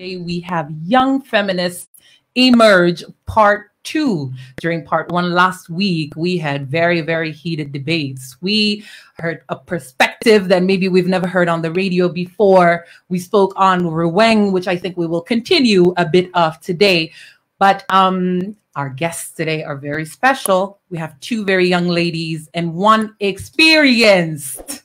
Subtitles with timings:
[0.00, 1.88] Today we have Young Feminists
[2.34, 4.32] Emerge Part 2.
[4.58, 8.38] During Part 1 last week, we had very, very heated debates.
[8.40, 8.82] We
[9.18, 12.86] heard a perspective that maybe we've never heard on the radio before.
[13.10, 17.12] We spoke on Ruweng, which I think we will continue a bit of today.
[17.58, 20.80] But um, our guests today are very special.
[20.88, 24.84] We have two very young ladies and one experienced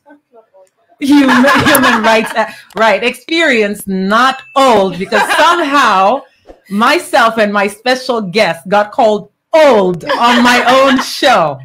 [1.00, 3.04] human, human rights, uh, right?
[3.04, 6.22] Experience, not old, because somehow
[6.70, 11.60] myself and my special guest got called old on my own show.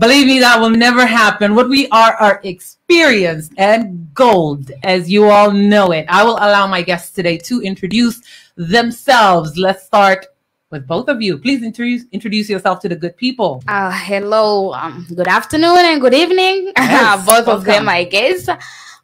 [0.00, 1.56] Believe me, that will never happen.
[1.56, 6.06] What we are are experienced and gold, as you all know it.
[6.08, 8.20] I will allow my guests today to introduce
[8.56, 9.56] themselves.
[9.56, 10.26] Let's start
[10.70, 11.38] with both of you.
[11.38, 13.62] Please introduce introduce yourself to the good people.
[13.68, 16.72] Uh, hello, um, good afternoon and good evening.
[16.76, 17.56] Yes, both welcome.
[17.56, 18.48] of them, I guess.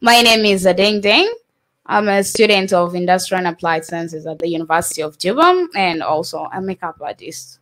[0.01, 1.29] My name is Deng Deng.
[1.87, 6.49] I'm a student of Industrial and Applied Sciences at the University of Juba and also
[6.53, 7.61] a makeup artist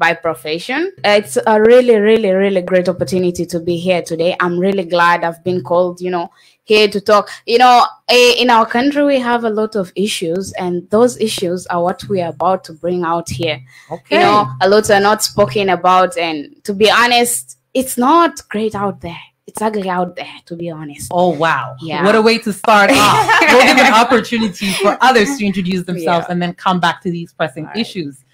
[0.00, 0.90] by profession.
[1.04, 4.34] It's a really, really, really great opportunity to be here today.
[4.40, 6.30] I'm really glad I've been called, you know,
[6.64, 7.28] here to talk.
[7.46, 11.66] You know, eh, in our country, we have a lot of issues, and those issues
[11.66, 13.60] are what we are about to bring out here.
[13.92, 14.16] Okay.
[14.16, 18.74] You know, a lot are not spoken about, and to be honest, it's not great
[18.74, 19.20] out there.
[19.46, 21.08] It's ugly out there, to be honest.
[21.10, 21.76] Oh wow!
[21.82, 22.04] Yeah.
[22.04, 23.40] What a way to start off.
[23.42, 26.32] we'll give an opportunity for others to introduce themselves Yeah.
[26.32, 27.76] and then come back to these pressing right.
[27.76, 28.24] issues.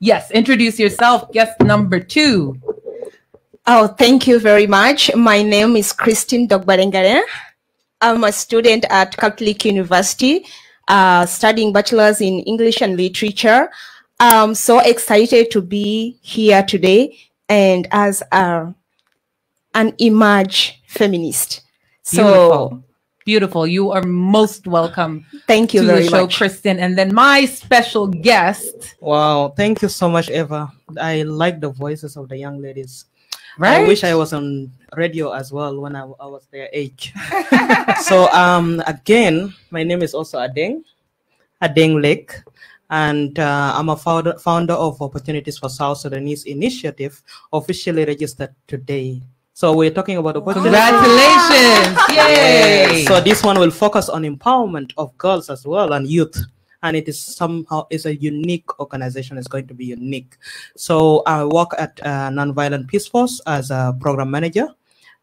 [0.00, 1.32] Yes, introduce yourself.
[1.32, 2.56] Guest number two.
[3.66, 5.14] Oh, thank you very much.
[5.16, 7.22] My name is Christine Dogbarengare.
[8.00, 10.46] I'm a student at Catholic University,
[10.86, 13.70] uh, studying bachelor's in English and literature.
[14.20, 18.72] I'm so excited to be here today and as a,
[19.74, 21.62] an emerge feminist.
[22.02, 22.87] So Beautiful.
[23.28, 23.68] Beautiful.
[23.68, 26.40] You are most welcome thank you to very the show, much.
[26.40, 26.80] Kristen.
[26.80, 30.72] And then my special guest, Wow, thank you so much, Eva.
[30.96, 33.04] I like the voices of the young ladies.
[33.60, 33.84] right?
[33.84, 37.12] I wish I was on radio as well when I, I was their age.
[38.08, 40.80] so um again, my name is also Adeng,
[41.60, 42.32] Adeng Lake,
[42.88, 47.20] and uh, I'm a founder, founder of Opportunities for South Sudanese Initiative,
[47.52, 49.20] officially registered today.
[49.58, 50.70] So we're talking about opportunities.
[50.70, 51.98] Congratulations.
[52.14, 53.04] Yay.
[53.08, 56.38] So this one will focus on empowerment of girls as well and youth.
[56.84, 59.36] And it is somehow is a unique organization.
[59.36, 60.36] It's going to be unique.
[60.76, 64.68] So I work at uh, Nonviolent Peaceforce as a program manager,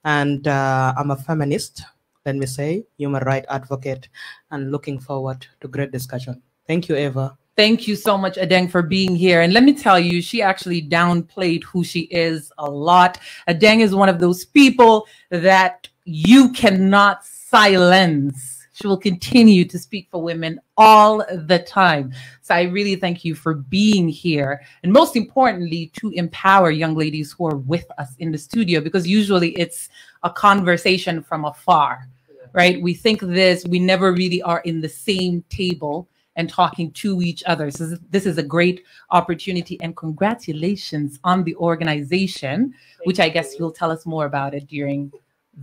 [0.03, 1.83] and uh, I'm a feminist.
[2.25, 4.09] Let me say, human rights advocate,
[4.51, 6.41] and looking forward to great discussion.
[6.67, 7.37] Thank you, Eva.
[7.57, 9.41] Thank you so much, Adeng, for being here.
[9.41, 13.17] And let me tell you, she actually downplayed who she is a lot.
[13.47, 18.67] Adeng is one of those people that you cannot silence.
[18.73, 22.11] She will continue to speak for women all the time.
[22.41, 24.61] So I really thank you for being here.
[24.83, 29.07] And most importantly, to empower young ladies who are with us in the studio, because
[29.07, 29.87] usually it's
[30.23, 32.09] a conversation from afar,
[32.51, 32.81] right?
[32.81, 37.43] We think this, we never really are in the same table and talking to each
[37.45, 37.71] other.
[37.71, 42.73] So this- is a great opportunity and congratulations on the organization,
[43.03, 45.11] which I guess you'll tell us more about it during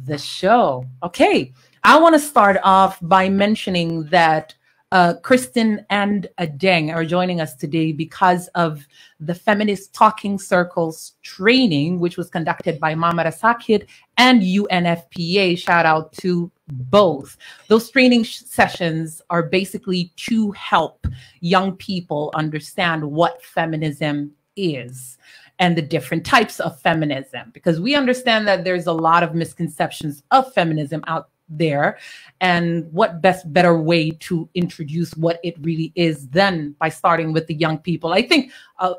[0.04, 0.86] the show.
[1.02, 1.52] Okay,
[1.84, 4.54] I want to start off by mentioning that
[4.92, 8.86] uh, Kristen and Adeng are joining us today because of
[9.20, 13.86] the Feminist Talking Circles training, which was conducted by Mama Rasakid
[14.18, 15.56] and UNFPA.
[15.56, 17.38] Shout out to both.
[17.68, 21.06] Those training sessions are basically to help
[21.40, 25.16] young people understand what feminism is
[25.58, 30.22] and the different types of feminism because we understand that there's a lot of misconceptions
[30.30, 31.98] of feminism out there
[32.40, 37.46] and what best better way to introduce what it really is than by starting with
[37.46, 38.94] the young people i think uh,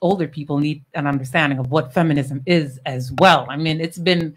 [0.00, 4.36] older people need an understanding of what feminism is as well i mean it's been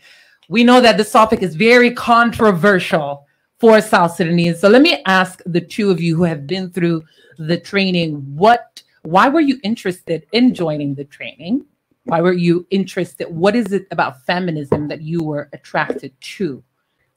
[0.50, 3.26] we know that this topic is very controversial
[3.62, 4.60] for South Sudanese.
[4.60, 7.04] So let me ask the two of you who have been through
[7.38, 11.66] the training, what why were you interested in joining the training?
[12.06, 13.28] Why were you interested?
[13.30, 16.64] What is it about feminism that you were attracted to?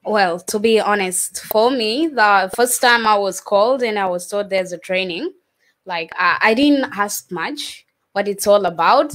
[0.04, 4.28] Well, to be honest, for me, the first time I was called and I was
[4.28, 5.32] told there's a training,
[5.86, 9.14] like I, I didn't ask much what it's all about.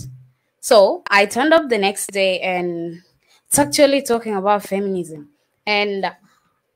[0.61, 3.03] So I turned up the next day and
[3.47, 5.29] it's actually talking about feminism.
[5.67, 6.05] And,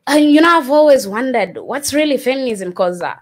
[0.07, 3.15] uh, you know, I've always wondered what's really feminism because uh,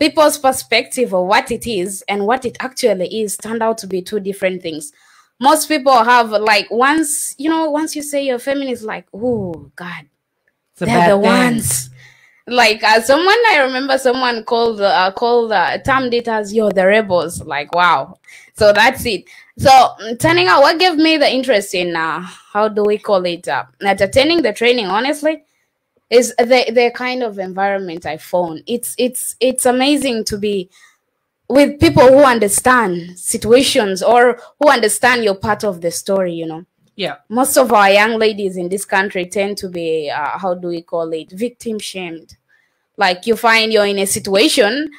[0.00, 4.02] people's perspective of what it is and what it actually is turned out to be
[4.02, 4.92] two different things.
[5.40, 10.08] Most people have like once, you know, once you say you're feminist, like, oh God,
[10.86, 11.22] they're the thing.
[11.22, 11.90] ones
[12.46, 16.86] like uh, someone I remember someone called uh, called uh, termed it as "You're the
[16.86, 18.18] rebels." Like wow,
[18.54, 19.24] so that's it.
[19.58, 23.24] So mm, turning out, what gave me the interest in uh, how do we call
[23.26, 24.86] it uh, at attending the training?
[24.86, 25.44] Honestly,
[26.10, 28.62] is the the kind of environment I found.
[28.66, 30.68] It's it's it's amazing to be
[31.48, 36.32] with people who understand situations or who understand you're part of the story.
[36.32, 37.16] You know Yeah.
[37.28, 40.82] most of our young ladies in this country tend to be uh, how do we
[40.82, 41.30] call it?
[41.32, 42.36] Victim shamed.
[42.96, 44.90] Like you find you're in a situation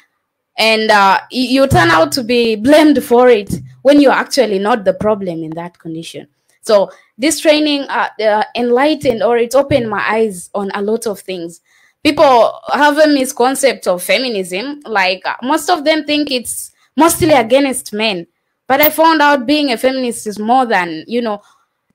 [0.58, 3.52] and uh, you turn out to be blamed for it
[3.82, 6.26] when you're actually not the problem in that condition.
[6.62, 11.20] So this training uh, uh, enlightened or it opened my eyes on a lot of
[11.20, 11.60] things.
[12.02, 14.80] People have a misconception of feminism.
[14.86, 18.26] Like uh, most of them think it's mostly against men.
[18.66, 21.42] But i found out being a feminist is more than you know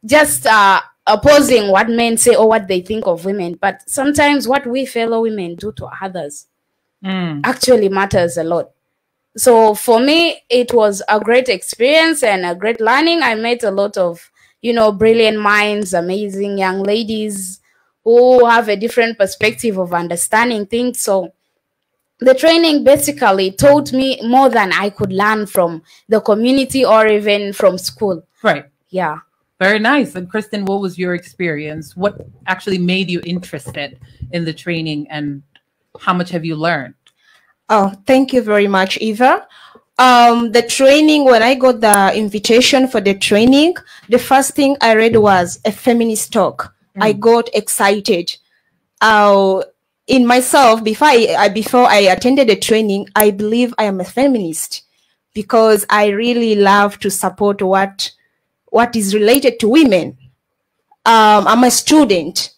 [0.06, 4.66] just uh, opposing what men say or what they think of women, but sometimes what
[4.68, 6.48] we fellow women do to others
[7.04, 7.40] Mm.
[7.46, 8.72] actually matters a lot.
[9.38, 13.22] So for me, it was a great experience and a great learning.
[13.24, 14.30] I met a lot of,
[14.62, 17.62] you know, brilliant minds, amazing young ladies
[18.04, 21.02] who have a different perspective of understanding things.
[21.02, 21.32] So
[22.20, 27.54] the training basically taught me more than I could learn from the community or even
[27.54, 28.28] from school.
[28.44, 28.66] Right.
[28.90, 29.20] Yeah.
[29.60, 30.16] Very nice.
[30.16, 31.96] And Kristen, what was your experience?
[31.98, 34.00] What actually made you interested
[34.32, 35.44] in the training and
[36.00, 36.94] how much have you learned?
[37.68, 39.48] Oh, thank you very much, Eva.
[40.00, 43.76] Um, the training, when I got the invitation for the training,
[44.08, 46.74] the first thing I read was a feminist talk.
[47.02, 48.36] I got excited.
[49.02, 49.64] Uh,
[50.08, 54.06] in myself, before I, I before I attended the training, I believe I am a
[54.06, 54.84] feminist
[55.34, 58.12] because I really love to support what
[58.70, 60.18] what is related to women.
[61.06, 62.54] Um, I'm a student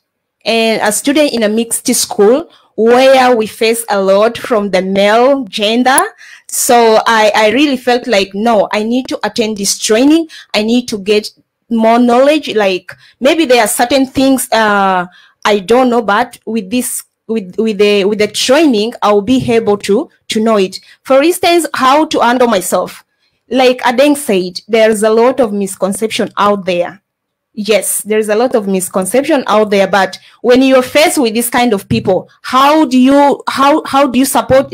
[0.45, 5.43] and a student in a mixed school where we face a lot from the male
[5.45, 6.01] gender.
[6.47, 10.27] So I, I really felt like, no, I need to attend this training.
[10.53, 11.29] I need to get
[11.69, 12.53] more knowledge.
[12.55, 15.05] Like maybe there are certain things uh,
[15.45, 19.77] I don't know, but with this with with the with the training, I'll be able
[19.79, 20.79] to to know it.
[21.03, 23.03] For instance, how to handle myself.
[23.51, 27.01] Like Adeng said, there's a lot of misconception out there.
[27.53, 31.73] Yes there's a lot of misconception out there but when you're faced with this kind
[31.73, 34.73] of people how do you how how do you support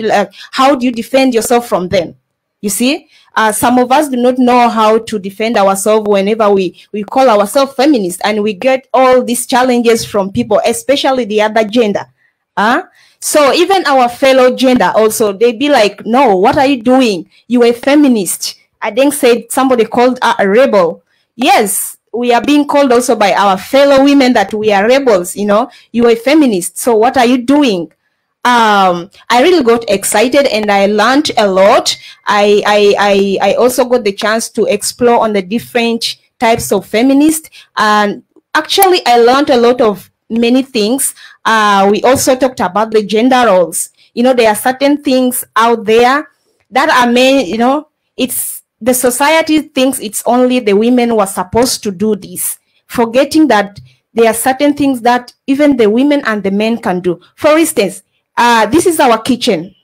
[0.51, 2.15] how do you defend yourself from them?
[2.61, 6.79] You see uh, some of us do not know how to defend ourselves whenever we
[6.91, 11.63] we call ourselves feminist and we get all these challenges from people especially the other
[11.63, 12.05] gender.
[12.55, 12.83] Huh?
[13.19, 17.27] so even our fellow gender also they be like no what are you doing?
[17.47, 18.55] You are a feminist
[18.87, 21.03] i think said somebody called her a rebel.
[21.35, 25.45] Yes we are being called also by our fellow women that we are rebels you
[25.45, 25.69] know.
[25.91, 27.91] You are a feminist so what are you doing?
[28.45, 31.95] Um i really got excited and i learned a lot.
[32.25, 32.81] I, I
[33.11, 37.49] i i also got the chance to explore on the different types of feminist.
[37.75, 38.23] And
[38.55, 41.13] actually i learned a lot of many things.
[41.43, 43.91] Uh we also talked about the gender roles.
[44.15, 46.29] You know there are certain things out there
[46.71, 51.27] that are made you know it's the society thinks it's only the women who are
[51.27, 53.79] supposed to do this forgetting that
[54.13, 57.19] there are certain things that even the women and the men can do.
[57.35, 58.03] For instance
[58.35, 59.75] uh this is our kitchen.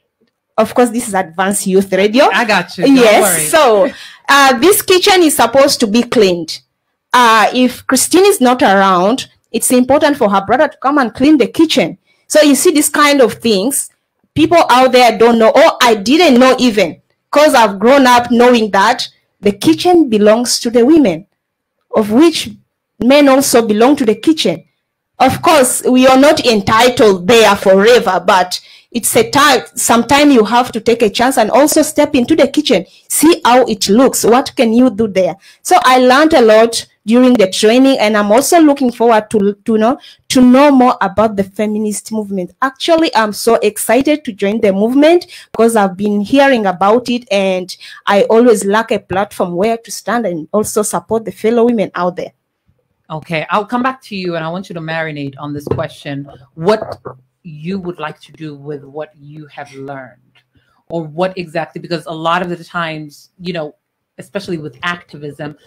[0.58, 2.26] Of course this is advanced youth radio.
[2.32, 2.86] I got you.
[2.86, 3.46] Don't yes worry.
[3.48, 3.90] so
[4.30, 6.62] uh this kitchen is supposed to be cleaned.
[7.12, 11.38] Uh if christine is not around it's important for her brother to come and clean
[11.38, 11.98] the kitchen.
[12.28, 13.90] So you see this kind of things
[14.34, 17.00] people out there don't know or i didn't know even
[17.34, 19.10] because i've grown up knowing that
[19.42, 21.25] the kitchen belongs to the women
[21.96, 22.50] of which
[23.00, 24.63] men also belong to the kitchen.
[25.20, 28.60] Of course we are not entitled there forever but
[28.92, 32.48] it's a time sometime you have to take a chance and also step into the
[32.48, 35.36] kitchen see how it looks what can you do there.
[35.62, 39.78] So i learned a lot during the training and i'm also looking forward to to
[39.78, 39.98] know
[40.30, 45.28] to know more about the feminist movement actually i'm so excited to join the movement
[45.52, 50.26] because i've been hearing about it and i always lack a platform where to stand
[50.26, 52.34] and also support the fellow women out there
[53.10, 56.28] Okay, I'll come back to you and I want you to marinate on this question.
[56.56, 57.00] What
[57.44, 60.20] you would like to do with what you have learned,
[60.90, 63.76] or what exactly, because a lot of the times, you know,
[64.17, 65.58] especially with activism,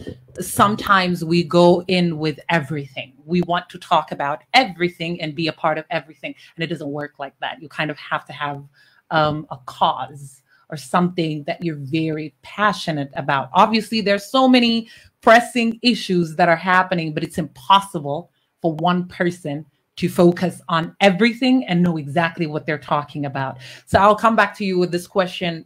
[0.40, 3.12] sometimes we go in with everything.
[3.24, 6.90] We want to talk about everything and be a part of everything, and it doesn't
[6.90, 7.60] work like that.
[7.60, 8.62] You kind of have to have
[9.10, 13.50] um, a cause or something that you're very passionate about.
[13.52, 14.88] Obviously, there's so many
[15.20, 19.64] pressing issues that are happening, but it's impossible for one person
[19.96, 23.58] to focus on everything and know exactly what they're talking about.
[23.86, 25.64] So I'll come back to you with this question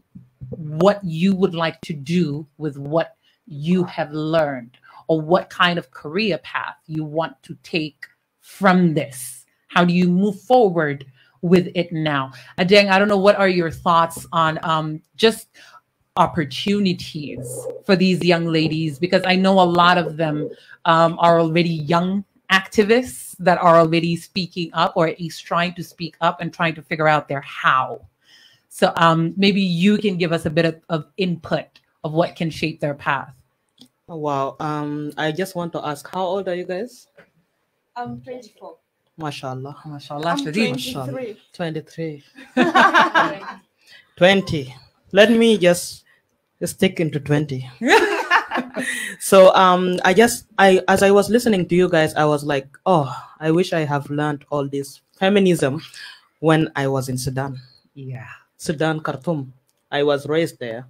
[0.50, 3.16] what you would like to do with what
[3.46, 4.78] you have learned,
[5.08, 8.06] or what kind of career path you want to take
[8.40, 9.44] from this.
[9.68, 11.04] How do you move forward
[11.42, 12.32] with it now?
[12.58, 15.48] Adeng, I don't know what are your thoughts on um, just
[16.16, 20.50] opportunities for these young ladies because I know a lot of them
[20.84, 25.84] um, are already young activists that are already speaking up or at least trying to
[25.84, 28.06] speak up and trying to figure out their how.
[28.70, 31.66] So um, maybe you can give us a bit of, of input
[32.04, 33.34] of what can shape their path.
[34.08, 34.56] Oh, wow.
[34.60, 37.08] Um, I just want to ask, how old are you guys?
[37.96, 38.76] I'm 24.
[39.20, 39.76] MashaAllah.
[39.82, 40.26] MashaAllah.
[40.26, 41.36] I'm Shadid.
[41.52, 42.22] 23.
[42.22, 42.24] 23.
[44.16, 44.74] 20.
[45.12, 46.04] Let me just
[46.64, 47.68] stick into 20.
[49.20, 52.68] so um I just I as I was listening to you guys, I was like,
[52.86, 55.82] oh, I wish I have learned all this feminism
[56.38, 57.60] when I was in Sudan.
[57.94, 58.28] Yeah.
[58.60, 59.54] Sudan, Khartoum.
[59.90, 60.86] I was raised there.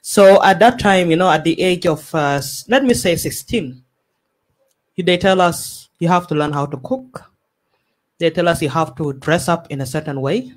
[0.00, 3.84] So at that time, you know, at the age of, uh, let me say 16,
[4.96, 7.30] they tell us you have to learn how to cook.
[8.18, 10.52] They tell us you have to dress up in a certain way.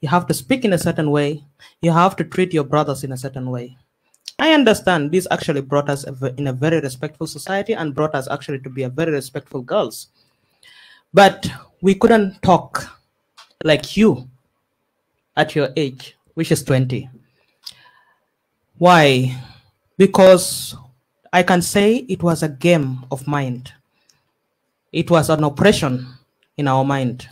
[0.00, 1.44] You have to speak in a certain way.
[1.82, 3.76] You have to treat your brothers in a certain way.
[4.38, 6.04] I understand this actually brought us
[6.38, 10.08] in a very respectful society and brought us actually to be a very respectful girls.
[11.12, 11.50] But
[11.82, 12.86] we couldn't talk
[13.64, 14.29] like you
[15.36, 17.08] at your age, which is 20.
[18.78, 19.36] Why?
[19.96, 20.74] Because
[21.32, 23.72] I can say it was a game of mind.
[24.92, 26.06] It was an oppression
[26.56, 27.28] in our mind.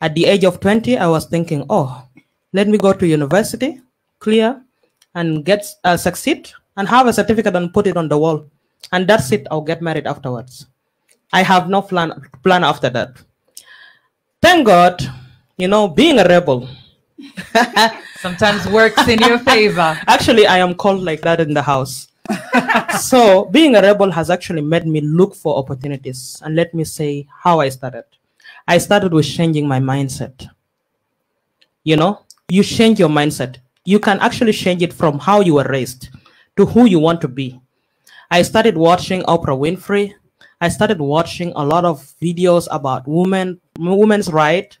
[0.00, 2.06] At the age of 20, I was thinking, oh,
[2.52, 3.80] let me go to university,
[4.18, 4.62] clear,
[5.14, 8.46] and get uh, succeed, and have a certificate and put it on the wall.
[8.92, 10.66] And that's it, I'll get married afterwards.
[11.32, 12.12] I have no plan,
[12.42, 13.16] plan after that.
[14.40, 15.02] Thank God,
[15.56, 16.68] you know, being a rebel,
[18.20, 19.98] Sometimes works in your favor.
[20.06, 22.08] Actually, I am called like that in the house.
[23.00, 26.40] so, being a rebel has actually made me look for opportunities.
[26.44, 28.04] And let me say how I started.
[28.66, 30.46] I started with changing my mindset.
[31.84, 33.56] You know, you change your mindset.
[33.84, 36.10] You can actually change it from how you were raised
[36.56, 37.58] to who you want to be.
[38.30, 40.12] I started watching Oprah Winfrey.
[40.60, 44.76] I started watching a lot of videos about women, women's right,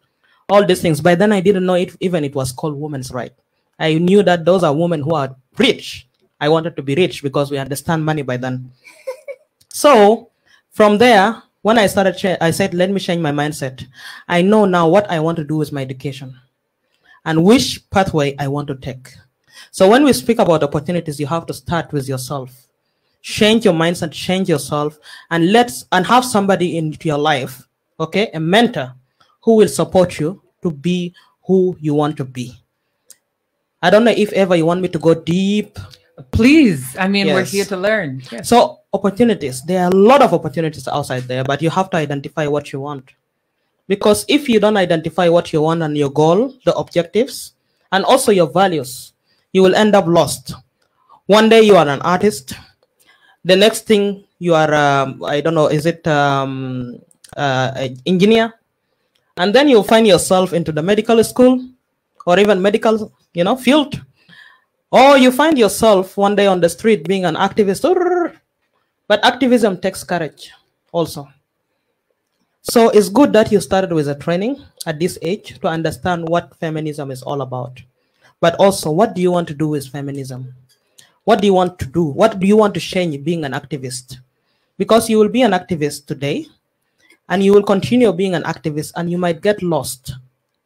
[0.48, 1.00] all these things.
[1.00, 3.32] By then, I didn't know it, even it was called women's right.
[3.78, 6.08] I knew that those are women who are rich.
[6.40, 8.72] I wanted to be rich because we understand money by then.
[9.68, 10.30] so
[10.70, 13.86] from there, when I started, I said, let me change my mindset.
[14.28, 16.38] I know now what I want to do with my education
[17.24, 19.14] and which pathway I want to take.
[19.70, 22.68] So when we speak about opportunities, you have to start with yourself.
[23.20, 24.98] Change your mindset, change yourself,
[25.30, 27.66] and let's and have somebody in your life,
[27.98, 28.94] okay, a mentor
[29.40, 31.14] who will support you to be
[31.46, 32.54] who you want to be.
[33.82, 35.78] I don't know if ever you want me to go deep.
[36.32, 36.96] Please.
[36.98, 38.22] I mean, we're here to learn.
[38.30, 38.48] Yes.
[38.48, 42.46] So opportunities, there are a lot of opportunities outside there, but you have to identify
[42.46, 43.10] what you want.
[43.86, 47.54] Because if you don't identify what you want and your goal, the objectives,
[47.92, 49.12] and also your values,
[49.52, 50.54] you will end up lost.
[51.26, 52.54] One day you are an artist.
[53.44, 56.98] The next thing you are, um, I don't know, is it um,
[57.36, 58.54] uh, an engineer?
[59.38, 61.64] And then you'll find yourself into the medical school
[62.26, 64.02] or even medical, you know, field.
[64.90, 67.82] Or you find yourself one day on the street being an activist.
[69.06, 70.50] But activism takes courage
[70.92, 71.28] also.
[72.62, 76.56] So it's good that you started with a training at this age to understand what
[76.56, 77.80] feminism is all about.
[78.40, 80.54] But also, what do you want to do with feminism?
[81.24, 82.04] What do you want to do?
[82.04, 84.18] What do you want to change being an activist?
[84.76, 86.46] Because you will be an activist today
[87.28, 90.14] and you will continue being an activist and you might get lost,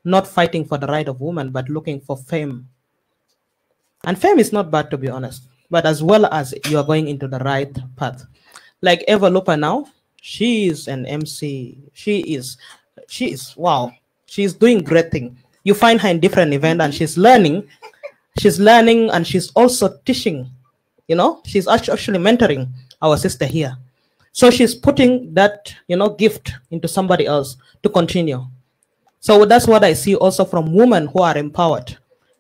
[0.04, 2.69] not fighting for the right of women, but looking for fame.
[4.04, 7.09] And fame is not bad, to be honest, but as well as you are going
[7.09, 8.25] into the right path.
[8.81, 9.87] Like Eva Lupa now,
[10.21, 11.78] she is an MC.
[11.92, 12.57] She is,
[13.09, 13.92] she is, wow,
[14.26, 15.37] she's doing great thing.
[15.64, 17.69] You find her in different event and she's learning,
[18.38, 20.50] she's learning and she's also teaching,
[21.07, 22.69] you know, she's actually mentoring
[23.00, 23.76] our sister here.
[24.33, 28.45] So she's putting that, you know, gift into somebody else to continue.
[29.21, 31.97] So that's what I see also from women who are empowered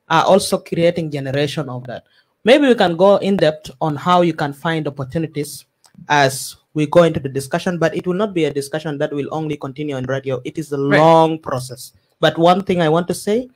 [0.08, 2.04] are also creating generation of that.
[2.44, 5.64] Maybe we can go in depth on how you can find opportunities
[6.08, 9.28] as we go into the discussion, but it will not be a discussion that will
[9.30, 10.40] only continue on radio.
[10.44, 10.98] It is a Right.
[10.98, 11.92] long process.
[12.20, 13.48] But one thing I want to say,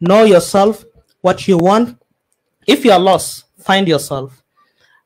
[0.00, 0.84] know yourself,
[1.20, 1.98] what you want.
[2.66, 4.43] If you are lost, find yourself.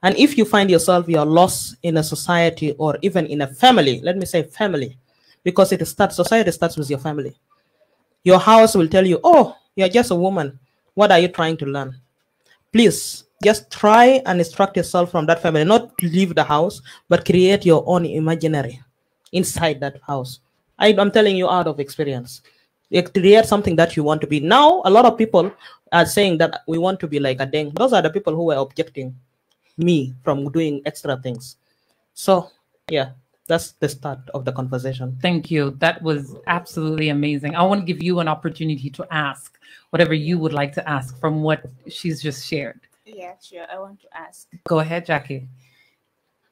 [0.02, 3.48] And if you find yourself, you are lost in a society or even in a
[3.48, 4.96] family, let me say family,
[5.42, 7.34] because it starts society starts with your family.
[8.22, 10.58] Your house will tell you oh you're just a woman.
[10.94, 11.96] What are you trying to learn?
[12.72, 15.64] Please just try and extract yourself from that family.
[15.64, 18.80] Not leave the house but create your own imaginary
[19.32, 20.40] inside that house.
[20.78, 22.42] I, i'm telling you out of experience.
[23.14, 24.38] Create something that you want to be.
[24.40, 25.50] Now a lot of people
[25.92, 27.74] are saying that we want to be like Adeng.
[27.74, 29.14] Those are the people who were objecting
[29.78, 31.56] me from doing extra things
[32.14, 32.50] so
[32.88, 33.10] yeah
[33.48, 35.70] that's the start of the conversation Thank you.
[35.78, 37.56] That was absolutely amazing.
[37.56, 39.58] I want to give you an opportunity to ask
[39.90, 42.80] whatever you would like to ask from what she's just shared.
[43.06, 43.64] Yeah, sure.
[43.72, 44.48] I want to ask.
[44.66, 45.48] Go ahead, Jackie.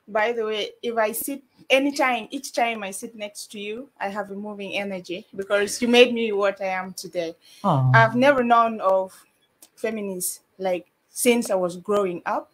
[0.09, 4.09] By the way, if I sit anytime, each time I sit next to you, I
[4.09, 7.35] have a moving energy because you made me what I am today.
[7.63, 9.13] Oh, I've never known of
[9.75, 12.53] feminists like since I was growing up.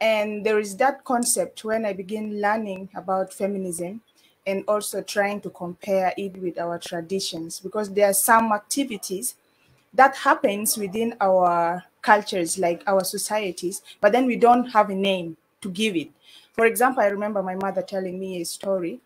[0.00, 4.02] And there is that concept when I begin learning about feminism
[4.46, 9.34] and also trying to compare it with our traditions because there are some activities
[9.92, 15.36] that happens within our cultures like our societies but then we don't have a name
[15.60, 16.10] to give it.
[16.52, 19.00] For example i remember my mother telling me a story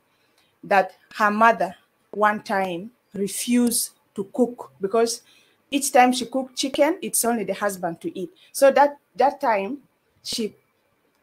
[0.63, 1.77] that her mother
[2.11, 5.23] one time refused to cook because
[5.71, 8.31] each time she cooked chicken it's only the husband to eat.
[8.53, 9.79] So that that time
[10.23, 10.55] she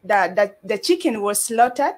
[0.08, 1.96] the, the, the chicken was slaughtered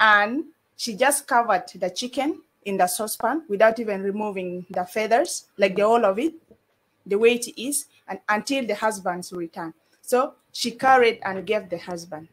[0.00, 0.44] and
[0.76, 5.82] she just covered the chicken in the saucepan without even removing the feathers like the
[5.82, 6.34] whole of it
[7.06, 9.74] the way it is and until the husband's return.
[10.00, 12.28] So she carried and gave the husband.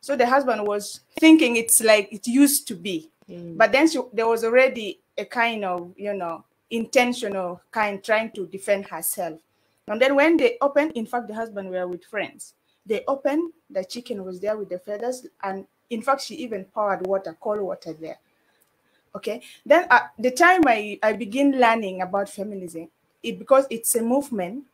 [0.00, 3.10] So the husband was thinking it's like it used to be.
[3.30, 3.56] Mm.
[3.56, 8.46] But then she, there was already a kind of you know intentional kind trying to
[8.46, 9.40] defend herself.
[9.86, 12.54] And then when they opened in fact the husband were with friends
[12.86, 17.06] they opened the chicken was there with the feathers and in fact she even poured
[17.06, 18.18] water cold water there.
[19.14, 19.40] Okay?
[19.64, 22.88] Then at the time i i begin learning about feminism
[23.22, 24.64] it because it's a movement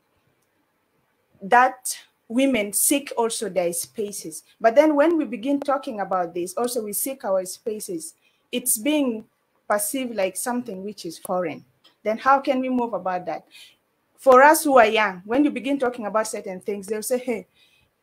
[1.43, 1.97] that
[2.29, 4.45] women seek also their spaces.
[4.61, 8.15] But then when we begin talking about this also we seek our spaces
[8.53, 9.25] it's being
[9.69, 11.65] perceived like something which is foreign.
[12.03, 13.45] Then how can we move about that?
[14.17, 17.47] For us who are young when you begin talking about certain things they'll say hey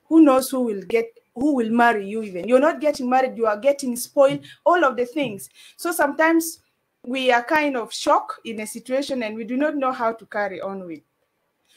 [0.07, 2.47] who knows who will get who will marry you even?
[2.47, 5.49] You're not getting married you are getting spoiled all of the things.
[5.77, 6.59] So sometimes
[7.05, 10.25] we are kind of shocked in a situation and we do not know how to
[10.25, 11.01] carry on with.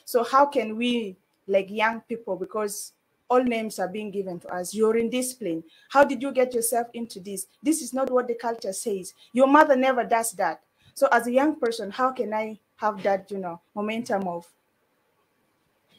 [0.04, 1.16] So how can we
[1.46, 2.92] like young people because
[3.28, 5.62] all names are being given to us you're in discipline.
[5.90, 7.46] How did you get yourself into this?
[7.62, 9.14] This is not what the culture says.
[9.32, 10.62] Your mother never does that.
[10.94, 14.46] So as a young person how can i have that you know momentum of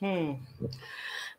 [0.02, 0.34] Hmm.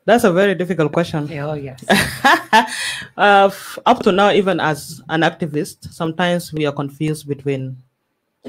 [0.05, 1.31] That's a very difficult question.
[1.39, 1.79] oh yes.
[3.17, 3.51] uh,
[3.87, 7.77] up to now, even as an activist, sometimes we are confused between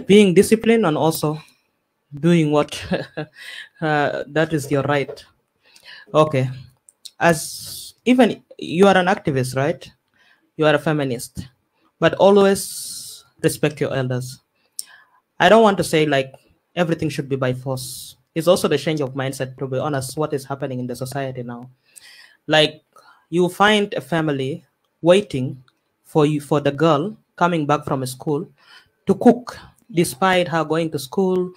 [0.07, 1.39] being disciplined and also
[2.13, 2.73] doing what
[3.81, 5.23] uh, that is your right.
[6.13, 6.49] Okay.
[7.19, 9.89] As even you are an activist, right?
[10.57, 11.47] You are a feminist,
[11.99, 14.41] but always respect your elders.
[15.39, 16.33] I don't want to say like
[16.75, 18.15] everything should be by force.
[18.35, 21.43] It's also the change of mindset, to be honest, what is happening in the society
[21.43, 21.69] now.
[22.47, 22.83] Like
[23.29, 24.65] you find a family
[25.01, 25.63] waiting
[26.03, 28.49] for you for the girl coming back from school
[29.05, 29.57] to cook,
[29.91, 31.51] despite her going to school.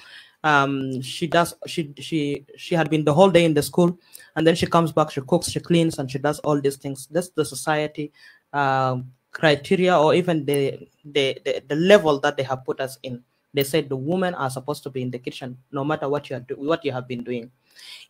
[0.45, 3.99] Um, she does she she she had been the whole day in the school,
[4.37, 7.09] and then she comes back, she cooks, she cleans, and she does all these things.
[7.11, 8.13] That's the society
[8.53, 13.25] um, criteria, or even the, the the the level that they have put us in
[13.57, 16.37] they said the women are supposed to be in the kitchen no matter what you
[16.37, 17.51] are do- what you have been doing.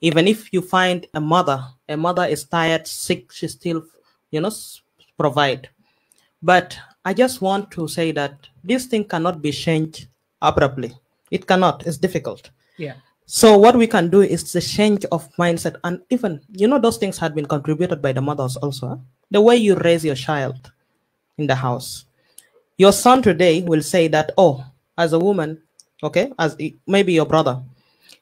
[0.01, 3.85] Even if you find a mother a mother is tired sick she still
[4.31, 4.51] you know
[5.19, 5.69] provide.
[6.43, 10.09] But i just want to say that this thing cannot be changed
[10.43, 10.93] abruptly.
[11.31, 11.87] It cannot.
[11.87, 12.51] It's difficult.
[12.79, 12.95] Yeah.
[13.27, 16.99] so what we can do is the change of mindset and even you know those
[17.03, 18.99] things had been contributed by the mothers also huh?
[19.35, 20.71] the way you raise your child
[21.39, 22.05] in the house.
[22.79, 24.65] Your son today will say that oh
[24.99, 25.61] as a woman
[26.03, 26.57] okay as
[26.87, 27.63] maybe your brother.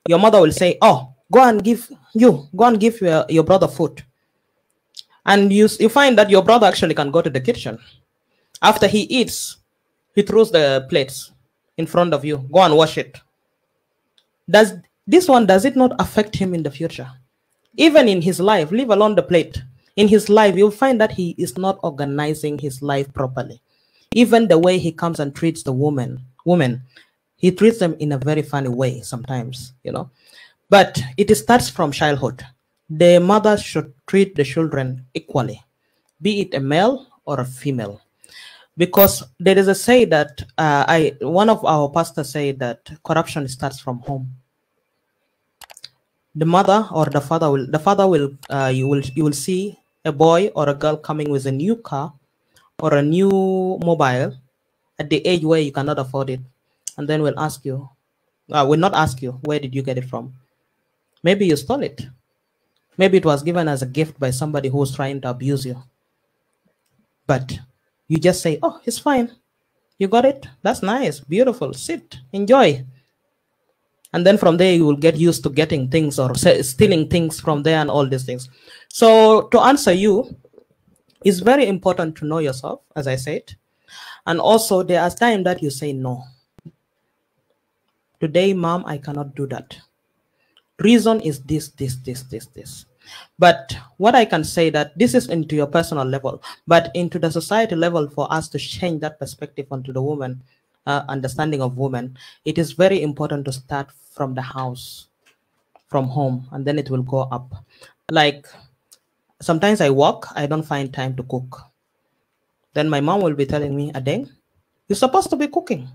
[0.09, 3.69] Your mother will say oh go and give you go and give your, your brother
[3.69, 4.03] food.
[5.27, 7.79] And you, you find that your brother actually can go to the kitchen.
[8.61, 9.57] After he eats
[10.15, 11.33] he throws the plates
[11.77, 12.49] in front of you.
[12.53, 13.19] Go and wash it.
[14.49, 14.75] Does
[15.07, 17.11] this one does it not affect him in the future?
[17.77, 19.63] Even in his life leave alone the plate.
[19.97, 23.61] In his life you'll find that he is not organizing his life properly.
[24.13, 26.83] Even the way he comes and treats the woman woman
[27.37, 30.11] he treats them in a very funny way sometimes you know.
[30.71, 32.43] But it starts from childhood.
[32.89, 35.61] The mother should treat the children equally
[36.25, 38.01] be it a male or a female.
[38.77, 43.47] Because there is a say that uh, I one of our pastors say that corruption
[43.47, 44.35] starts from home.
[46.35, 49.79] The mother or the father will the father will uh, you will you will see
[50.05, 52.13] a boy or a girl coming with a new car
[52.83, 53.31] or a new
[53.79, 54.35] mobile
[54.99, 56.41] at the age where you cannot afford it,
[56.97, 57.89] and then we'll ask you,
[58.53, 60.35] uh, will not ask you where did you get it from.
[61.23, 62.07] Maybe you stole it.
[62.97, 65.83] Maybe it was given as a gift by somebody who's trying to abuse you.
[67.27, 67.59] But
[68.07, 69.33] you just say, oh, it's fine.
[69.99, 70.47] You got it?
[70.63, 71.73] That's nice, beautiful.
[71.73, 72.85] Sit, enjoy.
[74.13, 77.63] And then from there, you will get used to getting things or stealing things from
[77.63, 78.49] there and all these things.
[78.89, 80.37] So, to answer you,
[81.25, 83.55] it's very important to know yourself, as I said.
[84.27, 86.25] And also, there are times that you say no.
[88.21, 89.77] Today, mom, I cannot do that.
[90.79, 92.87] Reason is this, this, this, this, this.
[93.39, 97.31] But what I can say that this is into your personal level, but into the
[97.31, 100.43] society level for us to change that perspective onto the woman,
[100.87, 105.09] uh, understanding of women, it is very important to start from the house,
[105.89, 107.53] from home, and then it will go up.
[108.11, 108.47] Like
[109.41, 111.61] sometimes I walk, I don't find time to cook.
[112.75, 114.29] Then my mom will be telling me, "A Adeng,
[114.89, 115.89] you're supposed to be cooking.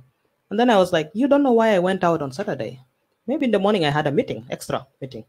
[0.49, 2.81] And then I was like, you don't know why I went out on Saturday.
[3.27, 5.25] Maybe in the morning I had a meeting, extra meeting.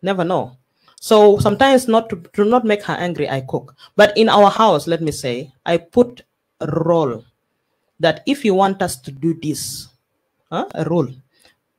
[0.00, 0.56] Never know.
[1.00, 3.76] So sometimes not to, to not make her angry, I cook.
[3.94, 6.22] But in our house, let me say, I put
[6.60, 7.24] a role
[8.00, 9.88] that if you want us to do this,
[10.50, 11.08] huh, a rule.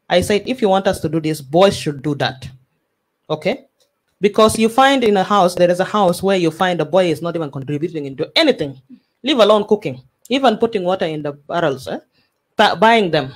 [0.09, 2.49] I said, if you want us to do this, boys should do that.
[3.29, 3.68] Okay?
[4.21, 7.05] Because you find in a house, there is a house where you find a boy
[7.05, 8.81] is not even contributing into anything,
[9.23, 11.99] leave alone cooking, even putting water in the barrels, eh?
[12.57, 13.31] buying them.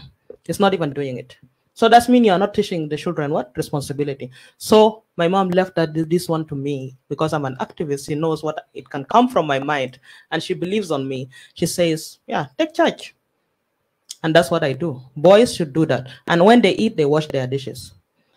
[0.45, 1.37] It's not even doing it.
[1.73, 4.29] So that's mean you're not teaching the children what responsibility.
[4.57, 8.07] So my mom left that this one to me because I'm an activist.
[8.07, 9.99] She knows what it can come from my mind,
[10.31, 11.29] and she believes on me.
[11.55, 13.15] She says, "Yeah, take charge,"
[14.21, 15.01] and that's what I do.
[15.15, 16.09] Boys should do that.
[16.27, 17.93] And when they eat, they wash their dishes.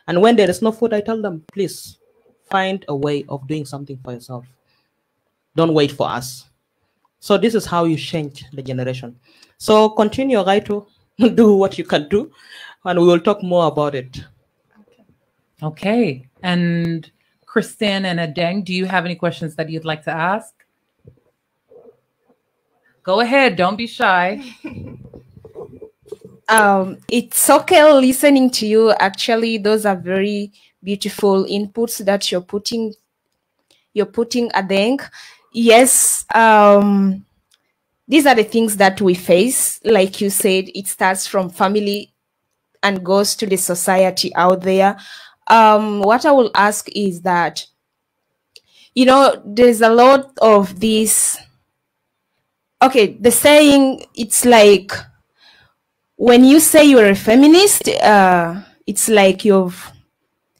[0.08, 1.98] And when there is no food, I tell them, please
[2.50, 4.46] find a way of doing something for yourself.
[5.54, 6.46] Don't wait for us.
[7.20, 9.18] So this is how you change the generation.
[9.58, 10.86] So continue, right, to
[11.34, 12.30] do what you can do
[12.86, 14.18] and we will talk more about it.
[14.80, 15.04] Okay.
[15.62, 16.28] Okay.
[16.42, 17.10] And
[17.44, 20.54] Kristen and Adeng, do you have any questions that you'd like to ask?
[23.02, 23.56] Go ahead.
[23.56, 24.42] Don't be shy.
[26.48, 28.90] um, it's okay listening to you.
[28.92, 30.52] Actually, those are very
[30.86, 32.94] beautiful inputs that you're putting.
[33.92, 35.00] You're putting, Adeng.
[35.52, 36.24] Yes.
[36.32, 37.26] Um,
[38.06, 39.80] these are the things that we face.
[39.84, 42.12] Like you said, it starts from family
[42.84, 44.96] and goes to the society out there.
[45.48, 47.66] Um, what I will ask is that,
[48.94, 51.36] you know, there's a lot of this.
[52.80, 54.92] Okay, the saying, it's like
[56.14, 59.90] when you say you're a feminist, uh, it's like you've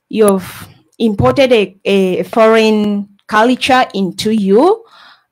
[0.09, 4.85] you've imported a, a foreign culture into you.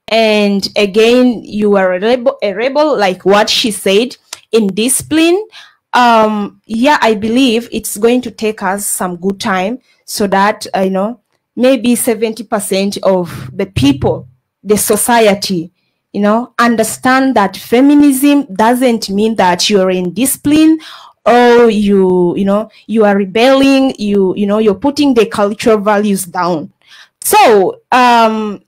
[0.08, 4.16] And again you are a rebel, a rebel like what she said
[4.52, 5.46] in discipline.
[5.92, 10.80] Um, yeah, I believe it's going to take us some good time so that, uh,
[10.80, 11.20] you know,
[11.56, 14.28] maybe 70% of the people,
[14.62, 15.72] the society,
[16.12, 20.78] you know, understand that feminism doesn't mean that you're in discipline
[21.26, 26.24] or you, you know, you are rebelling, you, you know, you're putting the cultural values
[26.24, 26.72] down.
[27.20, 28.62] So, um,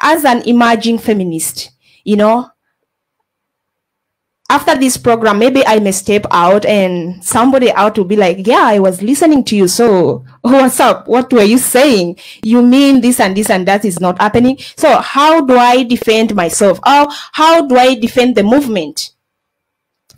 [0.00, 1.70] as an emerging feminist,
[2.04, 2.50] you know,
[4.52, 8.64] after this program, maybe I may step out and somebody out will be like, yeah,
[8.64, 9.66] I was listening to you.
[9.66, 11.08] So what's up?
[11.08, 12.18] What were you saying?
[12.42, 14.58] You mean this and this and that is not happening.
[14.76, 16.80] So how do I defend myself?
[16.84, 19.12] How, how do I defend the movement?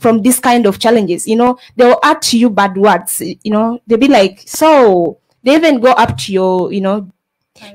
[0.05, 3.81] From this kind of challenges, you know, they'll add to you bad words, you know,
[3.87, 7.11] they'll be like, so they even go up to your, you know,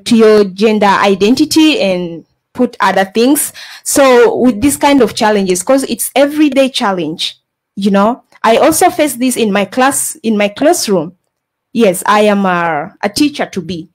[0.06, 3.52] to your gender identity and put other things.
[3.84, 7.40] So with this kind of challenges, because it's everyday challenge,
[7.76, 11.18] you know, I also face this in my class, in my classroom.
[11.74, 13.90] Yes, I am a, a teacher to be.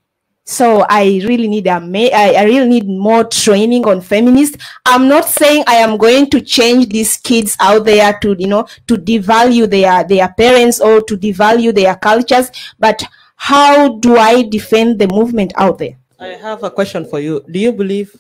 [0.45, 4.57] So I really need a I, I really need more training on feminist.
[4.85, 8.67] I'm not saying I am going to change these kids out there to you know
[8.87, 13.03] to devalue their their parents or to devalue their cultures, but
[13.37, 15.97] how do I defend the movement out there?
[16.21, 17.45] I have a question for you.
[17.51, 18.15] Do you believe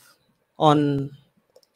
[0.58, 1.10] on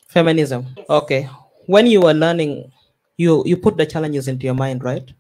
[0.06, 0.66] feminism.
[0.88, 1.28] Okay.
[1.66, 2.72] When you were learning,
[3.16, 5.12] you you put the challenges into your mind, right?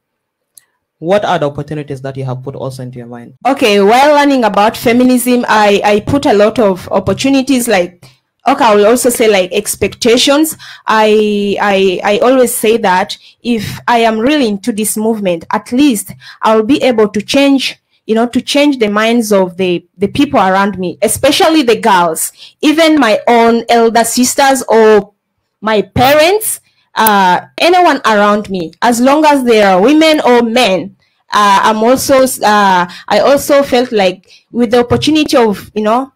[0.98, 3.34] What are the opportunities that you have put also into your mind?
[3.46, 8.04] Okay, while learning about feminism, I I put a lot of opportunities like
[8.48, 10.56] okay i will also say like expectations
[10.86, 16.12] i i i always say that if i am really into this movement at least
[16.42, 20.40] i'll be able to change you know to change the minds of the the people
[20.40, 22.32] around me especially the girls
[22.62, 25.12] even my own elder sisters or
[25.60, 26.60] my parents
[26.98, 30.96] uh anyone around me as long as they are women or men
[31.32, 36.12] uh, i'm also uh, i also felt like with the opportunity of you know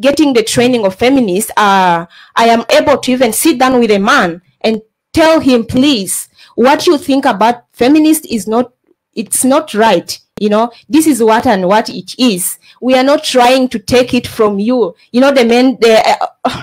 [0.00, 3.98] getting the training of feminists, uh, I am able to even sit down with a
[3.98, 8.72] man and tell him, please, what you think about feminist is not,
[9.14, 10.18] it's not right.
[10.40, 12.58] You know, this is what and what it is.
[12.80, 14.94] We are not trying to take it from you.
[15.12, 16.62] You know, the men, the, uh,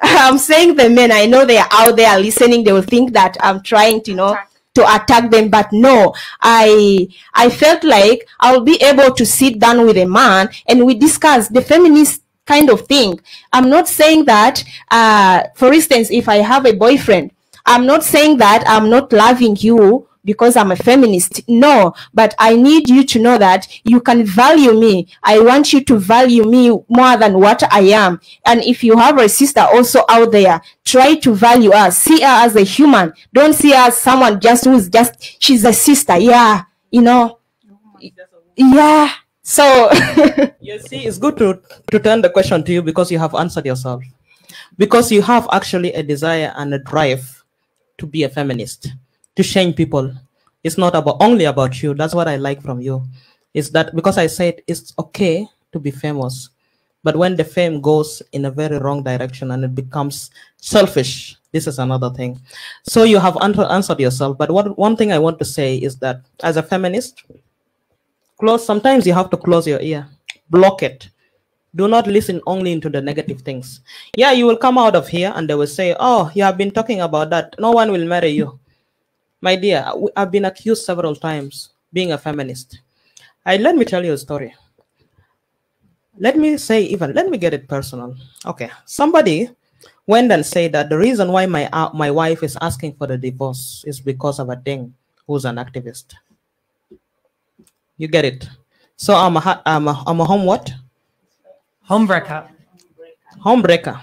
[0.26, 2.64] I'm saying the men, I know they are out there listening.
[2.64, 4.36] They will think that I'm trying to, you know,
[4.72, 9.84] to attack them but no i i felt like i'll be able to sit down
[9.84, 13.20] with a man and we discuss the feminist kind of thing.
[13.52, 17.30] I'm not saying that, uh, for instance, if I have a boyfriend,
[17.70, 21.48] I'm not saying that I'm not loving you because I'm a feminist.
[21.48, 25.06] No, but I need you to know that you can value me.
[25.22, 28.20] I want you to value me more than what I am.
[28.44, 31.96] And if you have a sister also out there, try to value us.
[31.96, 33.12] See her as a human.
[33.32, 36.18] Don't see her as someone just who's just, she's a sister.
[36.18, 37.38] Yeah, you know.
[38.56, 39.12] Yeah.
[39.42, 39.90] So
[40.60, 43.64] you see, it's good to, to turn the question to you because you have answered
[43.64, 44.02] yourself.
[44.76, 47.39] Because you have actually a desire and a drive
[48.00, 48.88] to be a feminist,
[49.36, 50.12] to change people.
[50.64, 51.94] It's not about only about you.
[51.94, 53.06] That's what I like from you.
[53.54, 56.50] Is that because I said it's okay to be famous,
[57.04, 61.66] but when the fame goes in a very wrong direction and it becomes selfish, this
[61.66, 62.40] is another thing.
[62.82, 64.36] So you have answered yourself.
[64.38, 67.24] But what one thing I want to say is that as a feminist,
[68.38, 70.08] close sometimes you have to close your ear
[70.50, 71.08] block it
[71.74, 73.80] do not listen only into the negative things.
[74.16, 76.70] Yeah you will come out of here and they will say oh you have been
[76.70, 77.54] talking about that.
[77.58, 78.58] No one will marry you.
[79.40, 82.80] My dear i've been accused several times being a feminist.
[83.46, 84.54] I, let me tell you a story.
[86.18, 88.16] Let me say even let me get it personal.
[88.46, 89.50] Okay somebody
[90.06, 93.16] went and said that the reason why my uh, my wife is asking for the
[93.16, 94.92] divorce is because of a thing
[95.26, 96.14] who's an activist.
[97.96, 98.48] You get it.
[98.96, 100.72] So I'm a, I'm a, I'm a home what?
[101.90, 102.48] Homebreaker.
[103.44, 104.00] Homebreaker.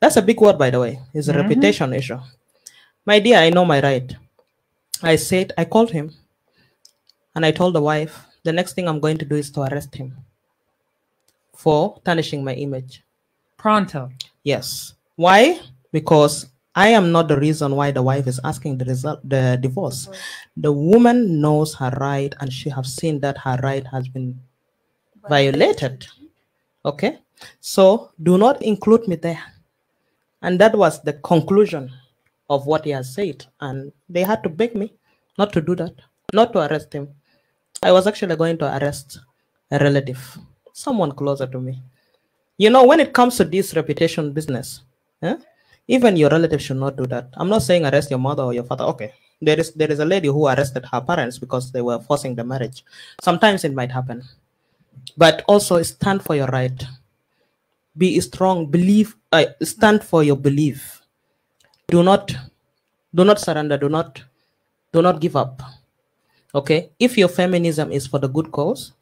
[0.00, 1.00] That's a big word, by the way.
[1.14, 1.42] It's a mm -hmm.
[1.42, 2.20] reputation issue.
[3.06, 4.16] My dear, I know my right.
[5.02, 6.10] I said, I called him
[7.34, 9.94] and I told the wife, the next thing I'm going to do is to arrest
[9.94, 10.16] him
[11.54, 13.04] for tarnishing my image.
[13.56, 14.10] Pronto.
[14.42, 14.94] Yes.
[15.14, 15.60] Why?
[15.92, 20.08] Because I am not the reason why the wife is asking the result, the divorce.
[20.56, 24.40] The woman knows her right, and she has seen that her right has been
[25.28, 26.06] violated.
[26.84, 27.18] Okay,
[27.60, 29.42] so do not include me there.
[30.42, 31.90] And that was the conclusion
[32.48, 33.44] of what he has said.
[33.60, 34.94] And they had to beg me
[35.36, 35.94] not to do that,
[36.32, 37.08] not to arrest him.
[37.82, 39.18] I was actually going to arrest
[39.70, 40.38] a relative,
[40.72, 41.82] someone closer to me.
[42.56, 44.82] You know, when it comes to this reputation business,
[45.22, 45.36] eh,
[45.86, 47.28] even your relative should not do that.
[47.34, 48.84] I'm not saying arrest your mother or your father.
[48.84, 49.12] Okay.
[49.40, 52.42] There is there is a lady who arrested her parents because they were forcing the
[52.42, 52.84] marriage.
[53.22, 54.24] Sometimes it might happen.
[55.18, 56.78] But also stand for your right.
[57.98, 58.70] Be strong.
[58.70, 61.02] Believe uh, stand for your belief.
[61.88, 62.30] Do not
[63.12, 63.76] do not surrender.
[63.76, 64.22] Do not
[64.92, 65.60] do not give up.
[66.54, 66.90] Okay.
[66.98, 68.92] If your feminism is for the good cause,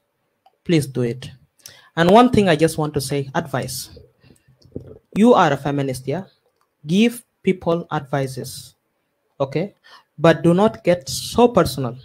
[0.64, 1.30] please do it.
[1.94, 3.90] And one thing I just want to say, advice.
[5.14, 6.24] You are a feminist, yeah?
[6.86, 8.74] give people advices
[9.40, 9.74] okay
[10.18, 11.96] but do not get so personal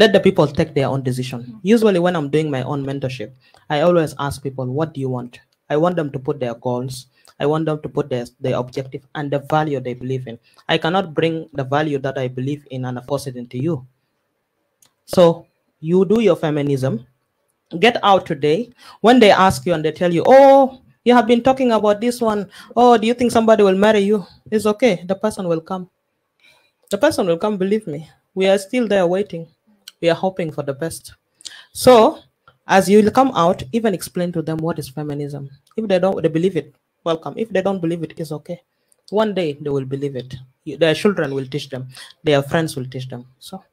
[0.00, 1.58] let the people take their own decision mm-hmm.
[1.74, 3.32] usually when i'm doing my own mentorship
[3.68, 7.06] i always ask people what do you want i want them to put their goals
[7.40, 10.78] i want them to put their, their objective and the value they believe in i
[10.78, 13.84] cannot bring the value that i believe in and force it into you
[15.04, 15.46] so
[15.80, 17.04] you do your feminism
[17.80, 21.42] get out today when they ask you and they tell you oh you have been
[21.42, 22.50] talking about this one.
[22.76, 24.26] Oh, do you think somebody will marry you?
[24.50, 25.02] It's okay.
[25.06, 25.88] The person will come.
[26.90, 28.10] The person will come, believe me.
[28.34, 29.48] We are still there waiting.
[30.00, 31.14] We are hoping for the best.
[31.72, 32.18] So,
[32.66, 35.50] as you will come out, even explain to them what is feminism.
[35.76, 37.34] If they don't, they believe it, welcome.
[37.36, 38.60] If they don't believe it, it's okay.
[39.10, 40.34] One day they will believe it.
[40.66, 41.88] Their children will teach them.
[42.22, 43.26] Their friends will teach them.
[43.38, 43.64] So.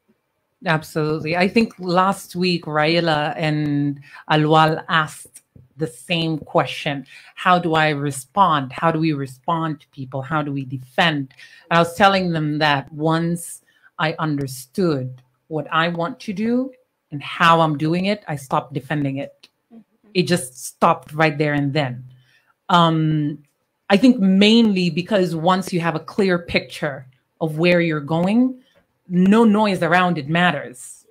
[0.65, 1.35] Absolutely.
[1.35, 3.99] I think last week Raila and
[4.31, 5.35] Alwal asked
[5.77, 10.51] the same question how do i respond how do we respond to people how do
[10.51, 11.33] we defend
[11.69, 13.61] and i was telling them that once
[13.99, 16.71] i understood what i want to do
[17.11, 19.47] and how i'm doing it i stopped defending it
[20.13, 22.03] it just stopped right there and then
[22.69, 23.43] Um,
[23.89, 27.05] I think mainly because once you have a clear picture
[27.41, 28.59] of where you're going,
[29.07, 31.05] no noise around it matters.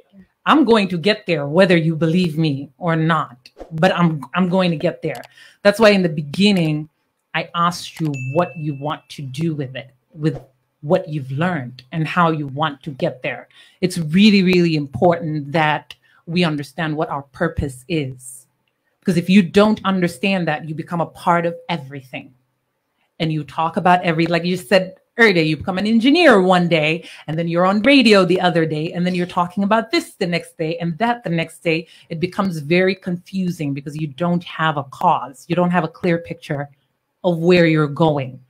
[0.47, 4.71] I'm going to get there whether you believe me or not, but I'm I'm going
[4.73, 5.23] to get there.
[5.63, 6.89] That's why in the beginning
[7.35, 10.41] I asked you what you want to do with it, with
[10.85, 13.49] what you've learned and how you want to get there.
[13.81, 15.95] It's really really important that
[16.27, 18.47] we understand what our purpose is.
[19.01, 22.33] Because if you don't understand that, you become a part of everything.
[23.19, 27.09] And you talk about every like you said earlier, you become an engineer one day,
[27.27, 30.27] and then you're on radio the other day, and then you're talking about this the
[30.27, 31.87] next day and that the next day.
[32.09, 36.19] It becomes very confusing because you don't have a cause, you don't have a clear
[36.19, 36.69] picture
[37.23, 38.41] of where you're going.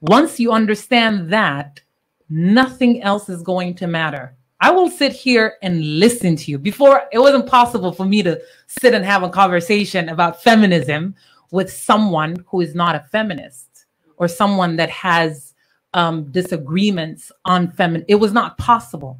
[0.00, 1.80] Once you understand that,
[2.28, 4.34] nothing else is going to matter.
[4.60, 6.58] I will sit here and listen to you.
[6.58, 11.14] Before, it wasn't possible for me to sit and have a conversation about feminism
[11.50, 13.86] with someone who is not a feminist
[14.16, 15.54] or someone that has
[15.94, 18.04] um, disagreements on feminine.
[18.08, 19.18] It was not possible.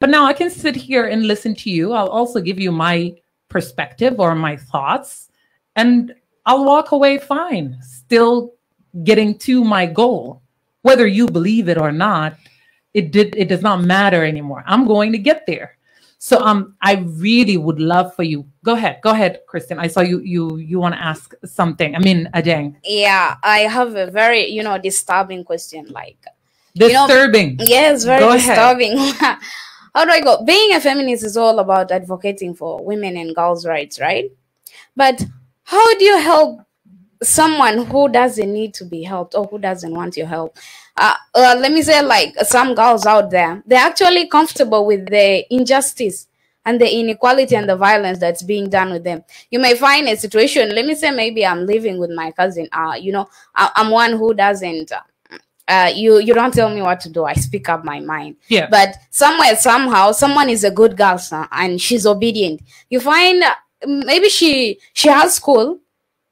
[0.00, 1.92] But now I can sit here and listen to you.
[1.92, 3.14] I'll also give you my
[3.48, 5.30] perspective or my thoughts,
[5.76, 6.14] and
[6.46, 8.54] I'll walk away fine, still
[9.04, 10.42] getting to my goal.
[10.82, 12.36] Whether you believe it or not,
[12.94, 14.64] it did it does not matter anymore.
[14.66, 15.76] I'm going to get there.
[16.18, 18.44] So um, I really would love for you.
[18.64, 19.78] Go ahead, go ahead, Kristen.
[19.78, 20.20] I saw you.
[20.20, 21.94] You you want to ask something?
[21.94, 22.76] I mean, Adeng.
[22.84, 25.86] Yeah, I have a very you know disturbing question.
[25.90, 26.18] Like
[26.74, 27.50] disturbing.
[27.50, 28.96] You know, yes, very go disturbing.
[29.94, 30.44] How do I go?
[30.44, 34.30] Being a feminist is all about advocating for women and girls' rights, right?
[34.94, 35.24] But
[35.64, 36.60] how do you help
[37.22, 40.56] someone who doesn't need to be helped or who doesn't want your help?
[40.98, 45.44] uh, uh, let me say like some girls out there they're actually comfortable with the
[45.54, 46.26] injustice
[46.66, 49.24] and the inequality and the violence that's being done with them.
[49.50, 52.96] You may find a situation let me say maybe i'm living with my cousin uh
[53.00, 55.00] you know I, am one who doesn't uh,
[55.68, 58.36] uh, you you don't tell me what to do i speak up my mind.
[58.48, 58.68] Yeah.
[58.70, 62.62] But somewhere somehow someone is a good girl sir, and she's obedient.
[62.90, 63.54] You find uh,
[63.86, 65.78] maybe she she has school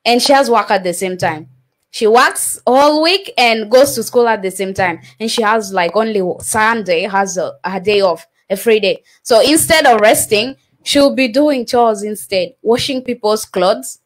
[0.07, 1.49] and she has work at the same time.
[1.91, 5.01] She works all week and goes to school at the same time.
[5.21, 9.03] And she has like only sunday has a, a day off free day.
[9.23, 13.99] So instead of resting she'll be doing chores instead washing people's clothes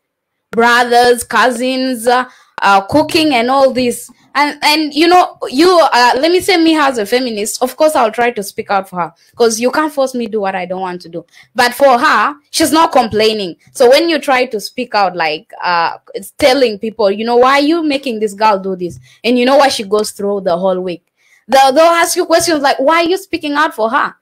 [0.51, 2.25] brothers cousins uh,
[2.63, 6.77] uh, cooking and all this and and you know you uh, let me say me
[6.77, 9.93] as a feminist of course i'll try to speak out for her because you can't
[9.93, 11.25] force me to do what i don't want to do.
[11.55, 13.57] But for her she's not complaining.
[13.73, 17.55] So when you try to speak out like uh it's telling people you know why
[17.61, 18.99] are you making this girl do this?
[19.25, 21.05] And you know what she goes through the whole week.
[21.49, 24.15] They'll, they'll ask you questions like why are you speaking out for her?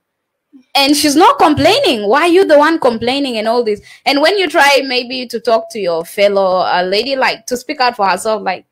[0.75, 2.09] And she's not complaining.
[2.09, 3.81] Why are you the one complaining and all this?
[4.07, 7.81] And when you try maybe to talk to your fellow uh, lady like to speak
[7.81, 8.65] out for herself like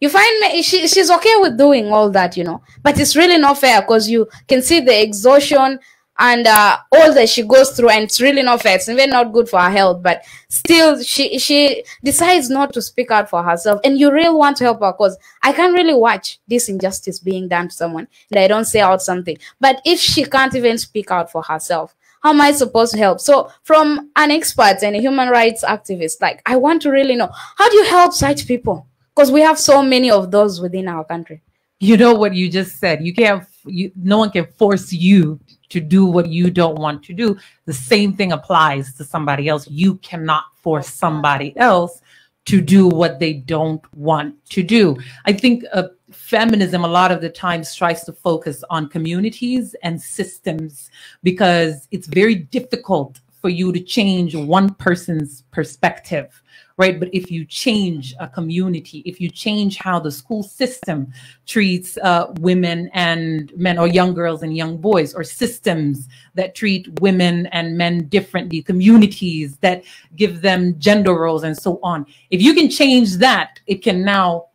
[0.00, 2.62] you find she, she's okay with doing all that you know.
[2.82, 5.78] But it's really not fair because you can see the exhaustion
[6.18, 8.76] and uh, all that she goes through and it's really not fair.
[8.76, 13.10] It's even not good for her health but still she she decides not to speak
[13.10, 13.80] out for herself.
[13.84, 17.48] And you really want to help her because i can't really watch this injustice being
[17.48, 19.36] done to someone and i don't say out something.
[19.60, 23.18] But if she can't even speak out for herself how am i supposed to help?
[23.18, 27.30] So from an expert and a human rights activist like i want to really know
[27.56, 31.04] how do you help such people because we have so many of those within our
[31.04, 31.42] country.
[31.78, 33.04] You know what you just said.
[33.04, 37.12] You can't you no one can force you to do what you don't want to
[37.12, 37.36] do.
[37.66, 39.68] The same thing applies to somebody else.
[39.68, 42.00] You cannot force somebody else
[42.46, 44.96] to do what they don't want to do.
[45.24, 50.00] I think uh, feminism a lot of the times tries to focus on communities and
[50.00, 50.90] systems
[51.22, 56.42] because it's very difficult for you to change one person's perspective
[56.80, 56.98] right?
[56.98, 61.12] But if you change a community, if you change how the school system
[61.46, 66.88] treats uh, women and men, or young girls and young boys, or systems that treat
[67.00, 69.84] women and men differently, communities that
[70.16, 74.46] give them gender roles and so on, if you can change that, it can now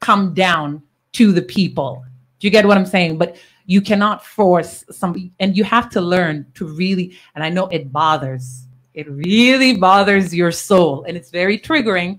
[0.00, 0.80] come down
[1.14, 2.04] to the people.
[2.38, 3.18] Do you get what I'm saying?
[3.18, 7.66] But you cannot force somebody, and you have to learn to really, and I know
[7.66, 8.65] it bothers
[8.96, 12.18] it really bothers your soul and it's very triggering,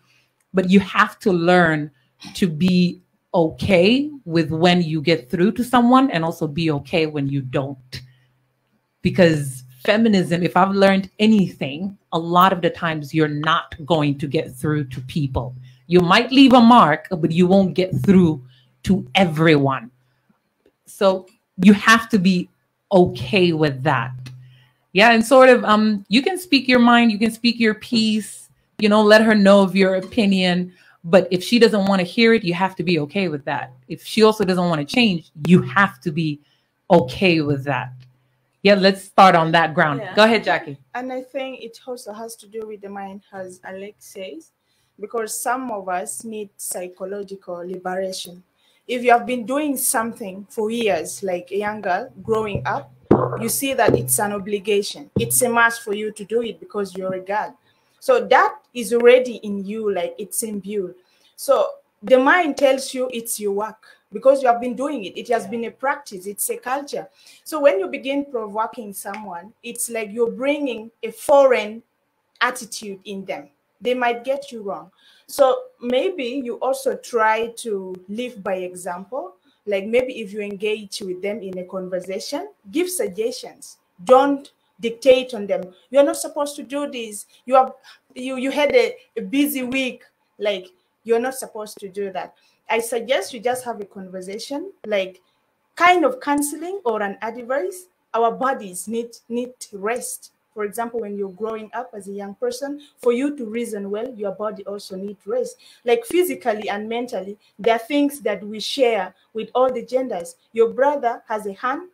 [0.53, 1.89] but you have to learn
[2.35, 3.01] to be
[3.33, 8.01] okay with when you get through to someone and also be okay when you don't.
[9.01, 14.27] Because feminism, if I've learned anything, a lot of the times you're not going to
[14.27, 15.55] get through to people.
[15.87, 18.45] You might leave a mark, but you won't get through
[18.83, 19.89] to everyone.
[20.85, 21.27] So
[21.63, 22.49] you have to be
[22.91, 24.13] okay with that
[24.99, 25.83] yeah and sort of um
[26.15, 28.31] you can speak your mind you can speak your piece
[28.83, 30.57] you know let her know of your opinion
[31.07, 33.71] But if she doesn't want to hear it, you have to be okay with that.
[33.87, 36.41] If she also doesn't want to change, you have to be
[36.89, 37.93] okay with that.
[38.61, 40.01] Yeah, let's start on that ground.
[40.01, 40.15] Yeah.
[40.15, 40.77] Go ahead, Jackie.
[40.93, 44.51] And I think it also has to do with the mind, as Alex says,
[44.99, 48.43] because some of us need psychological liberation.
[48.85, 52.91] If you have been doing something for years, like a young girl growing up,
[53.41, 55.09] you see that it's an obligation.
[55.19, 57.57] It's a must for you to do it because you're a girl.
[57.99, 60.95] So that is already in you, like it's imbued.
[61.35, 61.67] So
[62.01, 65.17] the mind tells you it's your work because you have been doing it.
[65.17, 67.07] It has been a practice, it's a culture.
[67.43, 71.83] So when you begin provoking someone, it's like you're bringing a foreign
[72.41, 73.49] attitude in them.
[73.81, 74.91] They might get you wrong.
[75.27, 79.35] So maybe you also try to live by example.
[79.67, 83.77] Like maybe if you engage with them in a conversation, give suggestions.
[84.03, 85.73] Don't dictate on them.
[85.89, 87.25] You're not supposed to do this.
[87.45, 87.73] You have
[88.15, 90.03] you you had a, a busy week.
[90.39, 90.67] Like
[91.03, 92.33] you're not supposed to do that.
[92.69, 95.21] I suggest you just have a conversation, like
[95.75, 97.87] kind of counseling or an advice.
[98.13, 100.31] Our bodies need need rest.
[100.57, 104.11] For example, when you're growing up as a young person, for you to reason well,
[104.15, 105.55] your body also needs rest.
[105.85, 110.35] Like physically and mentally, there are things that we share with all the genders.
[110.53, 111.89] Your brother has a hand,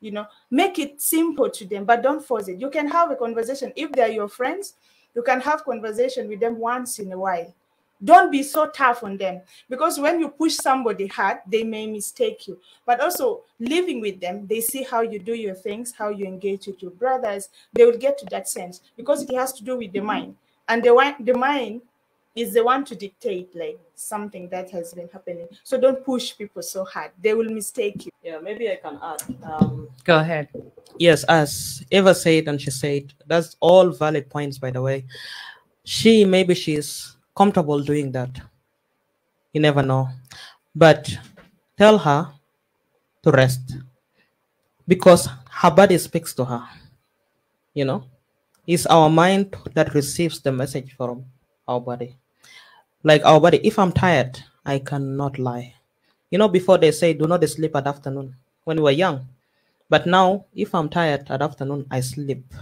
[0.00, 2.58] you know, make it simple to them, but don't force it.
[2.58, 3.70] You can have a conversation.
[3.76, 4.76] If they're your friends,
[5.14, 7.54] you can have conversation with them once in a while
[8.04, 9.40] don't be so tough on them
[9.70, 14.46] because when you push somebody hard they may mistake you but also living with them
[14.46, 17.96] they see how you do your things how you engage with your brothers they will
[17.98, 20.36] get to that sense because it has to do with the mind
[20.68, 21.80] and the one the mind
[22.34, 26.60] is the one to dictate like something that has been happening so don't push people
[26.62, 29.22] so hard they will mistake you Yeah, maybe I can add.
[29.44, 30.48] Um, Go ahead.
[30.98, 35.06] yes, as Eva said and she said, that's all valid points, by the way.
[35.84, 38.30] She maybe she's comfortable doing that.
[39.52, 40.08] You never know.
[40.74, 41.16] But
[41.78, 42.32] tell her
[43.22, 43.76] to rest
[44.88, 46.64] because her body speaks to her.
[47.74, 48.04] You know,
[48.66, 51.26] it's our mind that receives the message from
[51.68, 52.16] our body.
[53.02, 55.74] Like our body, if I'm tired, I cannot lie.
[56.30, 58.34] You know, before they say do not sleep at afternoon
[58.64, 59.28] when we were young.
[59.88, 62.52] But now, if I'm tired at afternoon, I sleep.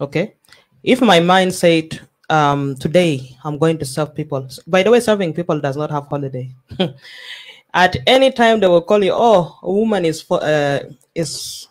[0.00, 0.34] Okay.
[0.82, 4.48] If my mind said, um, today I'm going to serve people.
[4.66, 6.54] By the way, serving people does not have holiday.
[7.74, 10.80] at any time they will call you, oh, a woman is for uh,
[11.14, 11.68] is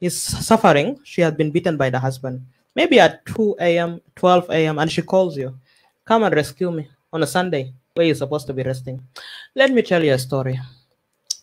[0.00, 0.98] is suffering.
[1.04, 2.44] She has been beaten by the husband.
[2.74, 5.58] Maybe at 2 a.m., 12 a.m., and she calls you,
[6.04, 9.02] come and rescue me on a Sunday where you're supposed to be resting.
[9.54, 10.60] Let me tell you a story.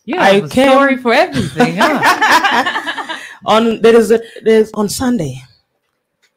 [0.04, 3.18] Yeah, I have came- story for everything, huh?
[3.46, 5.42] on there is a there's on Sunday.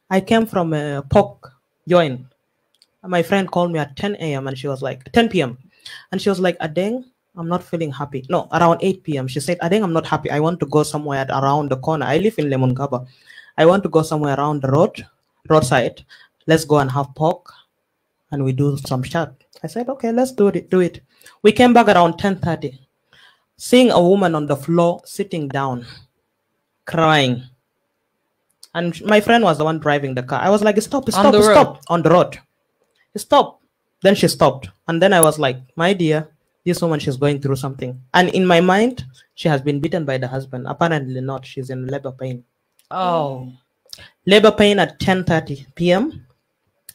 [0.09, 1.56] I came from a pork
[1.87, 2.25] joint.
[3.03, 4.47] My friend called me at 10 a.m.
[4.47, 5.57] and she was like 10 p.m.
[6.11, 8.25] and she was like, Adeng, I'm not feeling happy.
[8.29, 9.27] No, around 8 p.m.
[9.27, 10.29] She said, Adeng, I'm not happy.
[10.29, 12.05] I want to go somewhere around the corner.
[12.05, 13.07] I live in Lemongaba.
[13.57, 15.05] I want to go somewhere around the road,
[15.47, 16.03] roadside.
[16.47, 17.53] Let's go and have pork
[18.31, 19.33] and we do some chat.
[19.63, 20.69] I said, okay, let's do it.
[20.69, 21.01] Do it.
[21.41, 22.77] We came back around 10:30,
[23.57, 25.85] seeing a woman on the floor sitting down,
[26.85, 27.43] crying.
[28.77, 30.39] And my friend was the one driving the car.
[30.39, 31.43] I was like, stop, stop, road.
[31.43, 32.37] stop on the road.
[33.15, 33.59] Stop.
[34.03, 34.69] Then she stopped.
[34.87, 36.29] And then I was like, my dear,
[36.63, 37.99] this woman, she's going through something.
[38.13, 39.03] And in my mind,
[39.33, 40.67] she has been beaten by the husband.
[40.67, 41.43] Apparently not.
[41.43, 42.43] She's in labor pain.
[42.91, 43.51] oh,
[44.27, 46.27] Labor pain at 10:30 p.m.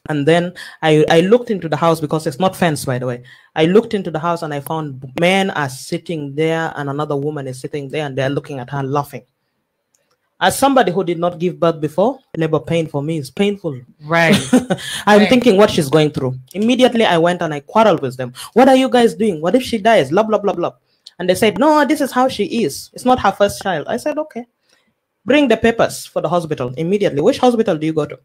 [0.09, 0.53] And then
[0.83, 3.25] I, I looked into the house because it's not fenced, by the way.
[3.57, 7.49] I looked into the house and I found men are sitting there and another woman
[7.49, 9.25] is sitting there and they're looking at her laughing.
[10.43, 13.75] As somebody who did not give birth before, labor pain for me is painful.
[14.17, 14.35] right.
[15.07, 15.29] I'm Right.
[15.33, 16.33] thinking what she's going through.
[16.53, 18.33] Immediately I went and I quarreled with them.
[18.55, 19.41] What are you guys doing?
[19.41, 20.11] What if she dies?
[20.11, 20.73] Blah blah blah blah.
[21.19, 22.91] And they said, No, this is how she is.
[22.93, 23.87] It's not her first child.
[23.87, 24.45] I said, Okay.
[25.25, 27.21] Bring the papers for the hospital immediately.
[27.21, 28.19] Which hospital do you go to?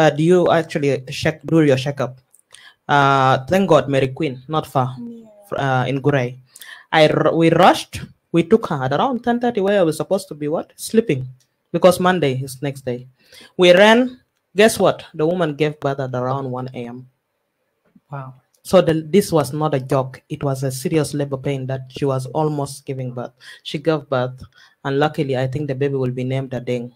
[0.00, 2.18] Uh, do you actually check do your checkup?
[2.86, 4.94] Uh, thank God, Mary Queen, not far,
[5.56, 6.36] uh, in Guray.
[6.92, 8.02] I we rushed.
[8.32, 11.26] We took her at around 10:30, where I was supposed to be what sleeping,
[11.74, 13.10] because Monday is next day.
[13.58, 14.22] We ran.
[14.54, 15.02] Guess what?
[15.12, 17.10] The woman gave birth at around 1 a.m.
[18.06, 18.34] Wow.
[18.62, 20.22] So the, this was not a joke.
[20.28, 23.32] It was a serious labor pain that she was almost giving birth.
[23.64, 24.40] She gave birth,
[24.84, 26.92] and luckily, I think the baby will be named Adeng.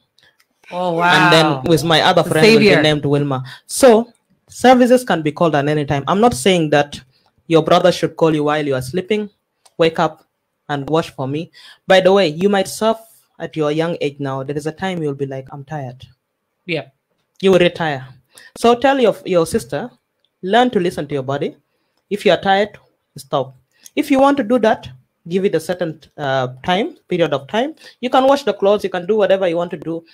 [0.70, 1.10] Oh, wow.
[1.10, 3.42] And then with my other The friend will be named Wilma.
[3.66, 4.12] So
[4.48, 6.04] services can be called at any time.
[6.06, 7.00] I'm not saying that
[7.48, 9.28] your brother should call you while you are sleeping.
[9.76, 10.22] Wake up
[10.68, 11.50] and watch for me.
[11.86, 12.96] By the way, you might serve
[13.38, 14.42] at your young age now.
[14.42, 16.06] There is a time you'll be like, I'm tired.
[16.66, 16.86] yeah.
[17.40, 18.04] You will retire.
[18.58, 19.90] So tell your your sister,
[20.42, 21.56] learn to listen to your body.
[22.10, 22.76] If you are tired,
[23.16, 23.54] stop.
[23.94, 24.88] If you want to do that,
[25.28, 27.74] give it a certain uh, time, period of time.
[28.00, 30.04] You can wash the clothes, you can do whatever you want to do.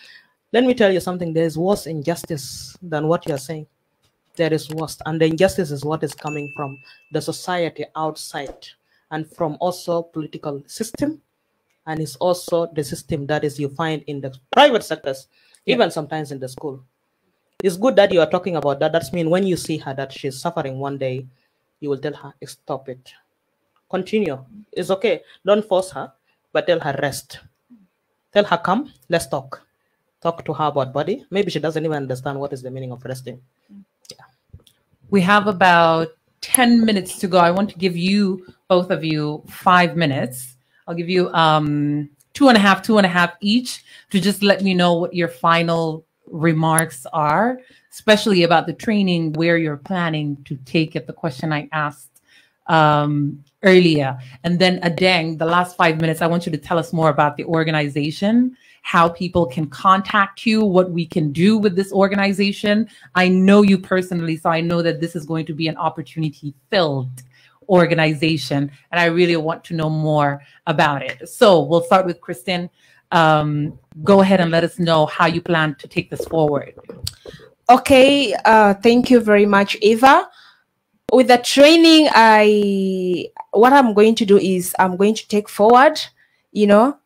[0.52, 3.66] Let me tell you something, there is worse injustice than what you're saying.
[4.36, 4.98] There is worse.
[5.06, 6.78] And the injustice is what is coming from
[7.12, 8.68] the society outside
[9.10, 11.22] and from also political system.
[11.86, 15.28] And it's also the system that is you find in the private sectors,
[15.66, 16.82] even sometimes in the school.
[17.62, 18.92] It's good that you are talking about that.
[18.92, 21.26] That's mean when you see her that she's suffering one day,
[21.80, 23.12] you will tell her, stop it.
[23.90, 24.44] Continue.
[24.72, 25.22] It's okay.
[25.44, 26.12] Don't force her,
[26.52, 27.40] but tell her rest.
[28.32, 29.62] Tell her, come, let's talk.
[30.20, 31.24] Talk to her about body.
[31.30, 33.40] Maybe she doesn't even understand what is the meaning of resting.
[35.10, 36.08] We have about
[36.40, 37.38] 10 minutes to go.
[37.38, 40.53] I want to give you, both of you, five minutes.
[40.86, 44.42] I'll give you um, two and a half, two and a half each to just
[44.42, 47.60] let me know what your final remarks are,
[47.90, 52.22] especially about the training, where you're planning to take it, the question I asked
[52.66, 54.18] um, earlier.
[54.42, 57.36] And then Adeng, the last five minutes, I want you to tell us more about
[57.36, 62.88] the organization, how people can contact you, what we can do with this organization.
[63.14, 66.54] I know you personally, so I know that this is going to be an opportunity
[66.70, 67.22] filled
[67.68, 71.28] organization, and I really want to know more about it.
[71.28, 72.70] So we'll start with Kristen.
[73.10, 76.74] Um, go ahead and let us know how you plan to take this forward.
[77.70, 80.28] Okay, uh, thank you very much, Eva.
[81.12, 86.00] With the training, I what I'm going to do is I'm going to take forward,
[86.52, 86.98] you know,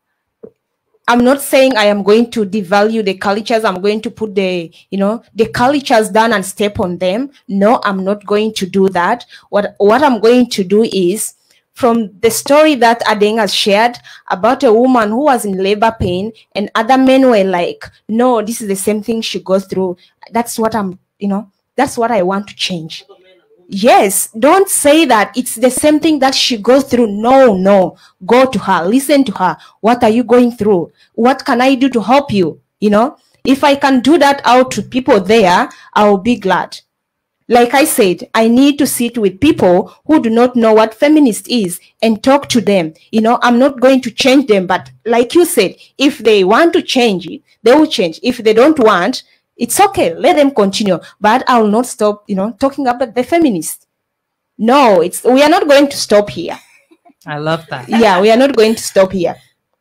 [1.09, 3.64] I'm not saying I am going to devalue the cultures.
[3.64, 7.30] I'm going to put the, you know, the cultures down and step on them.
[7.48, 9.24] No, I'm not going to do that.
[9.48, 11.34] What, what I'm going to do is
[11.72, 13.96] from the story that Adeng has shared
[14.30, 18.61] about a woman who was in labor pain and other men were like, no, this
[18.61, 19.96] is the same thing she goes through.
[20.32, 23.04] That's what I'm, you know, that's what I want to change.
[23.71, 27.09] Yes, don't say that it's the same thing that she goes through.
[27.09, 27.99] No, no.
[28.25, 29.59] Go to her, listen to her.
[29.81, 30.91] What are you going through?
[31.12, 32.62] What can I do to help you?
[32.81, 36.79] You know, if I can do that out to people there, I will be glad.
[37.47, 41.49] Like I said, I need to sit with people who do not know what feminist
[41.49, 42.95] is and talk to them.
[43.11, 46.73] You know, I'm not going to change them, but like you said, if they want
[46.75, 48.19] to change it, they will change.
[48.23, 49.25] If they don't want,
[49.59, 50.14] it's okay.
[50.14, 50.98] Let them continue.
[51.20, 53.86] But I will not stop, you know, talking about the feminists.
[54.56, 56.59] No, it's we are not going to stop here.
[57.26, 57.88] I love that.
[57.88, 59.36] Yeah, we are not going to stop here.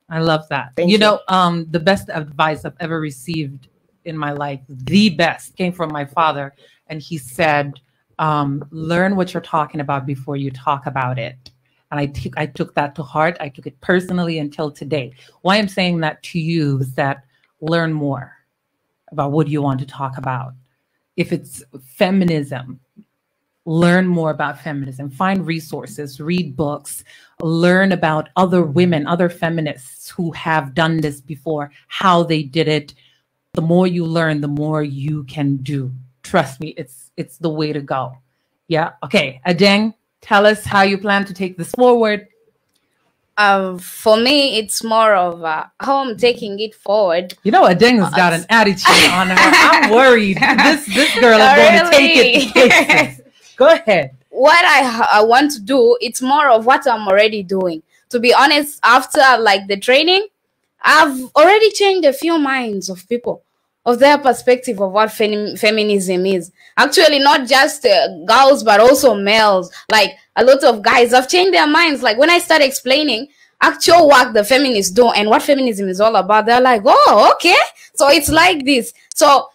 [0.09, 0.73] I love that.
[0.75, 0.99] Thank you, you.
[0.99, 3.67] know, um, the best advice I've ever received
[4.05, 6.53] in my life, the best, came from my father,
[6.87, 7.73] and he said,
[8.19, 11.51] um, "Learn what you're talking about before you talk about it."
[11.91, 13.37] And I took I took that to heart.
[13.39, 15.13] I took it personally until today.
[15.41, 17.23] Why I'm saying that to you is that
[17.61, 18.36] learn more
[19.17, 20.53] about what you want to talk about.
[21.15, 22.79] If it's feminism,
[23.65, 27.03] learn more about feminism, find resources, read books,
[27.41, 32.93] learn about other women, other feminists who have done this before, how they did it.
[33.53, 35.91] The more you learn, the more you can do.
[36.21, 38.15] Trust me, it's it's the way to go.
[38.67, 38.91] Yeah.
[39.03, 39.41] Okay.
[39.47, 42.27] Adeng, tell us how you plan to take this forward.
[43.37, 47.35] Um, for me, it's more of uh, how I'm taking it forward.
[47.43, 49.35] You know, Adeng has got an attitude on her.
[49.37, 50.37] I'm worried.
[50.37, 53.21] This this girl is going to take it places.
[53.55, 54.11] Go ahead.
[54.29, 58.31] what I, I want to do it's more of what i'm already doing to be
[58.33, 60.27] honest after like the training
[60.83, 63.41] i've already changed a few minds of people
[63.85, 69.15] of their perspective of what fem- feminism is actually not just uh, girls but also
[69.15, 69.71] males.
[69.91, 72.01] Like a lot of guys have changed their minds.
[72.01, 73.27] Like when i start explaining
[73.61, 77.55] actual work the feminists do and what feminism is all about they're like oh okay.
[77.95, 78.93] So it's like this.
[79.15, 79.49] So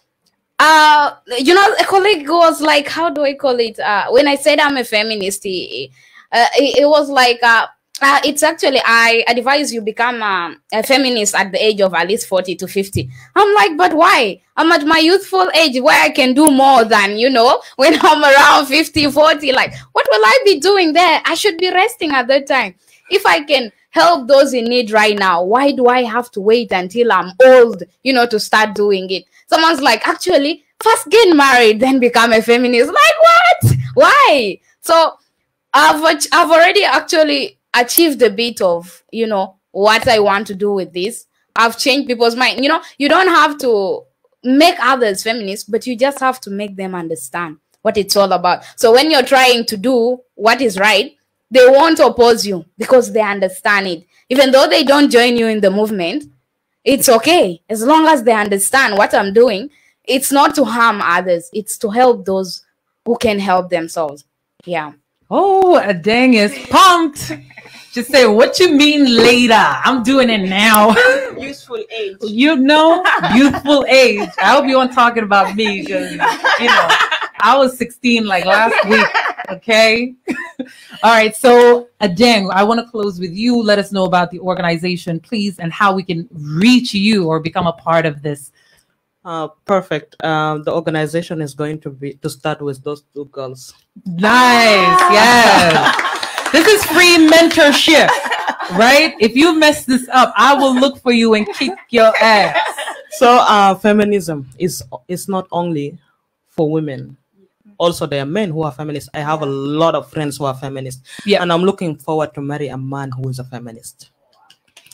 [0.59, 3.79] uh you know a colleague was like how do i call it?
[3.79, 5.91] Uh when i said i'm a feminist he,
[6.31, 7.67] uh, it, it was like uh,
[8.03, 12.07] uh it's actually i advise you become um, a feminist at the age of at
[12.07, 14.41] least 40 to 50 i'm like but why?
[14.55, 18.23] I'm at my youthful age where i can do more than you know when i'm
[18.23, 21.21] around 50 40 like what will i be doing there?
[21.25, 22.75] I should be resting at that time.
[23.09, 26.71] If i can help those in need right now why do i have to wait
[26.71, 29.23] until i'm old you know to start doing it?
[29.47, 32.87] Someone's like actually first get married then become a feminist.
[32.87, 33.77] Like what?
[33.93, 34.59] Why?
[34.81, 35.17] So
[35.73, 40.71] i've i've already actually achieved a bit of you know what i want to do
[40.71, 41.25] with this.
[41.55, 42.63] I've changed people's mind.
[42.63, 44.03] You know you don't have to
[44.43, 48.63] make others feminists but you just have to make them understand what it's all about.
[48.75, 51.15] So when you're trying to do what is right
[51.51, 54.07] they won't oppose you because they understand it.
[54.29, 56.25] Even though they don't join you in the movement
[56.83, 57.61] it's okay.
[57.69, 59.69] As long as they understand what i'm doing
[60.05, 61.49] it's not to harm others.
[61.53, 62.63] It's to help those
[63.05, 64.25] who can help themselves.
[64.65, 64.93] Yeah.
[65.29, 67.31] Oh, Adeng is pumped.
[67.93, 69.53] Just say what you mean later.
[69.53, 70.95] I'm doing it now.
[71.37, 72.17] Useful age.
[72.21, 73.03] you know,
[73.35, 74.29] youthful age.
[74.39, 76.87] I hope you weren't talking about me because you know
[77.39, 79.05] I was 16 like last week.
[79.51, 80.15] Okay.
[81.03, 81.35] All right.
[81.35, 83.61] So again, I want to close with you.
[83.61, 87.67] Let us know about the organization, please, and how we can reach you or become
[87.67, 88.51] a part of this.
[89.23, 90.21] Uh, perfect.
[90.23, 93.73] Um, the organization is going to be to start with those two girls.
[94.05, 94.99] Nice.
[95.11, 96.19] Yes.
[96.53, 98.07] this is free mentorship,
[98.77, 99.15] right?
[99.19, 102.55] If you mess this up, I will look for you and kick your ass.
[103.17, 105.97] So, uh, feminism is is not only
[106.49, 107.17] for women.
[107.77, 109.09] Also, there are men who are feminists.
[109.13, 111.41] I have a lot of friends who are feminists, Yeah.
[111.41, 114.09] and I'm looking forward to marry a man who is a feminist.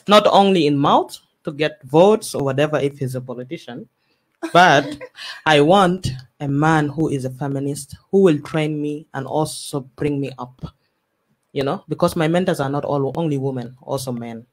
[0.08, 3.88] Not only in mouth to get votes or whatever if he's a politician,
[4.54, 4.98] but
[5.46, 6.08] I want
[6.40, 10.74] a man who is a feminist who will train me and also bring me up.
[11.52, 14.46] You know, because my mentors are not all only women, also men.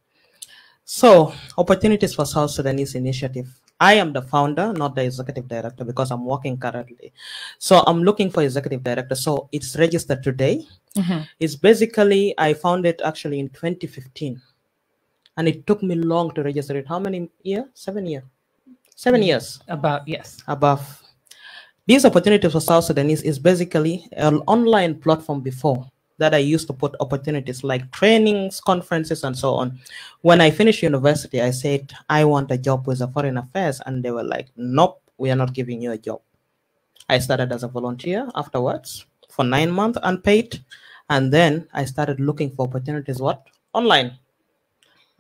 [0.85, 3.49] So, opportunities for South Sudanese initiative.
[3.79, 7.13] I am the founder, not the executive director, because I'm working currently.
[7.59, 9.15] So I'm looking for executive director.
[9.15, 10.65] So it's registered today.
[10.97, 11.23] Mm-hmm.
[11.41, 14.41] It's basically I found it actually in 2015,
[15.37, 16.89] and it took me long to register it.
[16.89, 17.67] How many years?
[17.75, 18.25] Seven years.
[18.95, 19.29] Seven mm-hmm.
[19.29, 20.39] years About yes.
[20.49, 21.03] above.
[21.87, 25.87] These opportunities for South Sudanese is basically an online platform before
[26.19, 29.79] that I used to put opportunities like trainings, conferences, and so on.
[30.23, 33.81] When I finished university, I said, I want a job with the foreign affairs.
[33.87, 36.21] And they were like, nope, we are not giving you a job.
[37.09, 40.65] I started as a volunteer afterwards for nine months unpaid.
[41.09, 43.47] And then I started looking for opportunities, what?
[43.73, 44.19] Online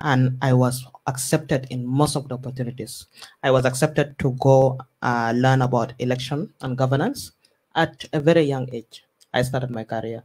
[0.00, 3.06] and I was accepted in most of the opportunities.
[3.42, 7.32] I was accepted to go uh, learn about election and governance
[7.74, 9.04] at a very young age.
[9.32, 10.22] I started my career.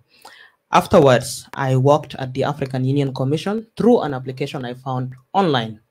[0.71, 5.81] Afterwards, I worked at the African Union Commission through an application I found online.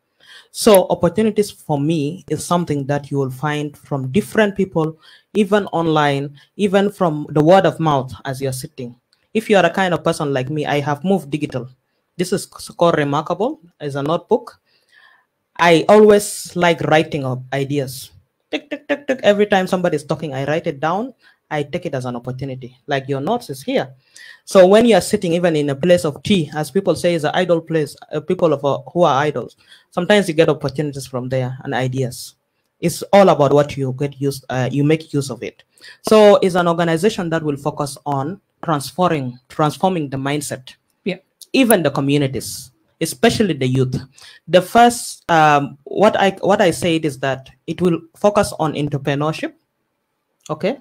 [0.53, 4.99] So opportunities for me is something that you will find from different people,
[5.35, 8.97] even online, even from the word of mouth as you're sitting.
[9.35, 11.69] If you are a kind of person like me, I have moved digital.
[12.17, 14.61] This is called Remarkable, is a notebook.
[15.59, 18.11] I always like writing up ideas.
[18.51, 19.21] Tick, tick, tick, tick.
[19.23, 21.15] Every time somebody is talking, I write it down.
[21.51, 22.77] I take it as an opportunity.
[22.87, 23.95] Like your notes is here.
[24.45, 27.25] So when you are sitting even in a place of tea, as people say, is
[27.25, 29.57] an idle place, uh, people of uh, who are idols,
[29.91, 32.35] sometimes you get opportunities from there and ideas.
[32.81, 35.63] It's all about what you get used, uh, you make use of it.
[36.09, 40.75] So it's an organization that will focus on transforming, transforming the mindset
[41.05, 41.19] Yeah.
[41.53, 42.71] even the communities,
[43.01, 43.97] especially the youth.
[44.49, 49.53] The first, um, what I what I said is that it will focus on entrepreneurship,
[50.49, 50.79] okay,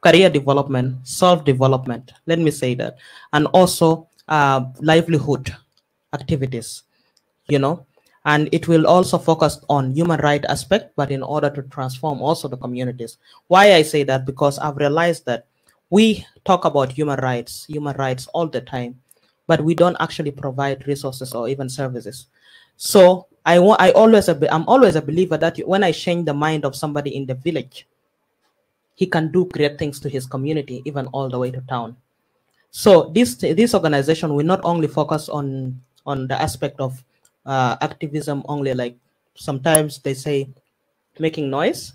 [0.00, 2.12] career development, self development.
[2.26, 2.98] Let me say that,
[3.32, 5.54] and also uh, livelihood
[6.12, 6.82] activities.
[7.48, 7.86] You know,
[8.24, 12.46] and it will also focus on human right aspect, but in order to transform also
[12.46, 13.16] the communities.
[13.46, 15.46] Why I say that because I've realized that
[15.90, 19.00] we talk about human rights, human rights all the time,
[19.46, 22.26] but we don't actually provide resources or even services.
[22.76, 26.66] So I want, I always, I'm always a believer that when I change the mind
[26.66, 27.88] of somebody in the village,
[28.98, 31.94] he can do great things to his community, even all the way to town.
[32.70, 36.98] So this this organization will not only focus on on the aspect of
[37.46, 38.98] uh, activism only, like
[39.36, 40.50] sometimes they say
[41.20, 41.94] making noise,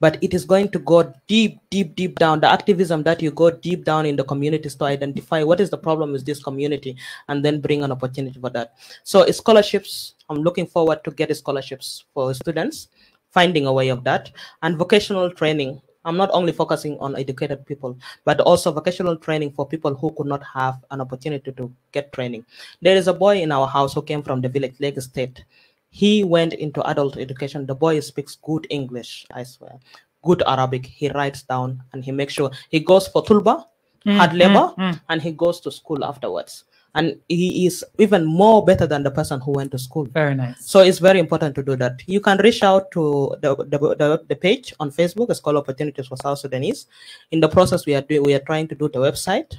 [0.00, 2.40] but it is going to go deep, deep, deep down.
[2.40, 5.78] The activism that you go deep down in the communities to identify what is the
[5.78, 6.96] problem with this community
[7.28, 8.74] and then bring an opportunity for that.
[9.02, 12.88] So scholarships, I'm looking forward to get scholarships for students,
[13.30, 14.30] finding a way of that,
[14.62, 15.80] and vocational training.
[16.08, 20.26] I'm not only focusing on educated people, but also vocational training for people who could
[20.26, 22.46] not have an opportunity to get training.
[22.80, 25.44] There is a boy in our house who came from the village, Lake State.
[25.90, 27.66] He went into adult education.
[27.66, 29.78] The boy speaks good english i swear.
[30.22, 30.86] Good arabic.
[30.86, 33.64] He writes down and he makes sure he goes for tulba
[34.06, 35.00] hard mm, labor mm, mm.
[35.08, 36.64] and he goes to school afterwards
[36.94, 40.64] and he is even more better than the person who went to school Very nice.
[40.64, 42.02] so it's very important to do that.
[42.06, 45.30] You can reach out to the, the, the, the page on Facebook.
[45.30, 46.86] It's called Opportunities for South Sudanese.
[47.30, 49.56] In the process, we are doing, we are trying to do the website,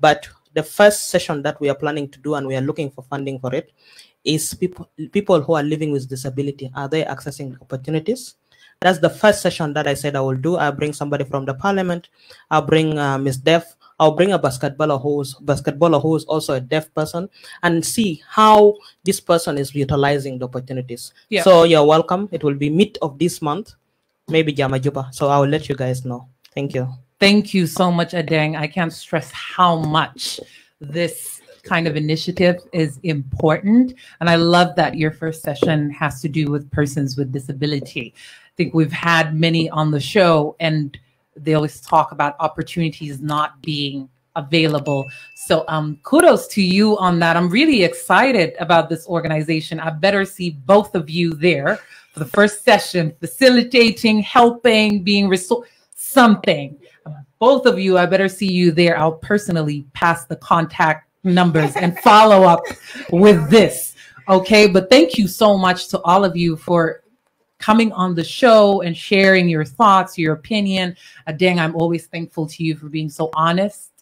[0.00, 3.02] but the first session that we are planning to do and we are looking for
[3.02, 3.72] funding for it
[4.24, 6.70] is people people who are living with disability.
[6.74, 8.34] Are they accessing opportunities?
[8.80, 10.56] That's the first session that I said I will do.
[10.56, 12.08] I'll bring somebody from the parliament.
[12.50, 13.76] I'll bring uh, Miss Def.
[14.00, 17.28] I'll bring a basketballer who's basketballer who is also a deaf person
[17.62, 21.12] and see how this person is utilizing the opportunities.
[21.28, 21.42] Yeah.
[21.42, 22.28] So you're welcome.
[22.32, 23.74] It will be mid of this month,
[24.26, 25.10] maybe Jama Juba.
[25.12, 26.26] So I will let you guys know.
[26.54, 26.88] Thank you.
[27.20, 28.56] Thank you so much, Adeng.
[28.58, 30.40] I can't stress how much
[30.80, 33.92] this kind of initiative is important.
[34.20, 38.14] And I love that your first session has to do with persons with disability.
[38.16, 40.98] I think we've had many on the show, and
[41.36, 45.08] they always talk about opportunities not being available.
[45.34, 47.36] So um, kudos to you on that.
[47.36, 49.80] I'm really excited about this organization.
[49.80, 51.78] I better see both of you there
[52.12, 56.76] for the first session, facilitating, helping, being resource something.
[57.38, 58.98] Both of you, I better see you there.
[58.98, 62.60] I'll personally pass the contact numbers and follow up
[63.10, 63.94] with this.
[64.28, 67.02] Okay, but thank you so much to all of you for
[67.60, 70.96] coming on the show and sharing your thoughts, your opinion.
[71.28, 73.92] Adeng, I'm always thankful to you for being so honest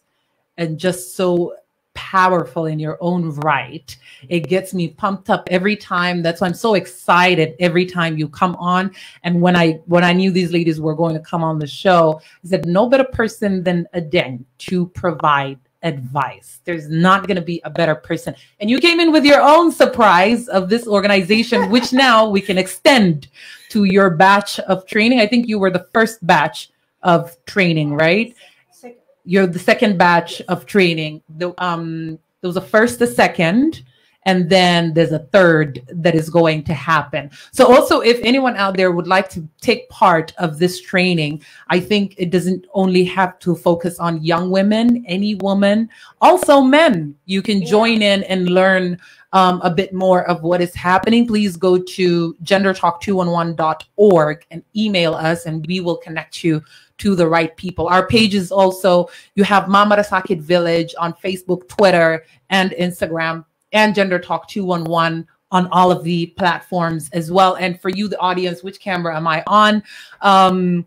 [0.57, 1.53] and just so
[1.93, 3.95] powerful in your own right.
[4.29, 6.23] It gets me pumped up every time.
[6.23, 8.91] That's why I'm so excited every time you come on.
[9.23, 12.21] And when I when I knew these ladies were going to come on the show,
[12.43, 16.59] I said no better person than Adeng to provide advice.
[16.65, 18.35] There's not going to be a better person.
[18.59, 22.57] And you came in with your own surprise of this organization, which now we can
[22.57, 23.27] extend
[23.69, 25.19] to your batch of training.
[25.19, 26.69] I think you were the first batch
[27.03, 28.35] of training, right?
[29.25, 31.21] You're the second batch of training.
[31.37, 33.83] The, um, there was a first, a second,
[34.29, 37.31] and then there's a third that is going to happen.
[37.51, 41.79] So also if anyone out there would like to take part of this training, I
[41.79, 45.89] think it doesn't only have to focus on young women, any woman,
[46.21, 47.15] also men.
[47.25, 48.99] You can join in and learn
[49.33, 51.25] um, a bit more of what is happening.
[51.25, 56.61] Please go to gendertalk211.org and email us and we will connect you
[56.99, 57.87] to the right people.
[57.87, 64.47] Our pages also, you have Mamarasakit Village on Facebook, Twitter, and Instagram and Gender Talk
[64.47, 67.55] 211 on all of the platforms as well.
[67.55, 69.83] And for you, the audience, which camera am I on?
[70.21, 70.85] Um,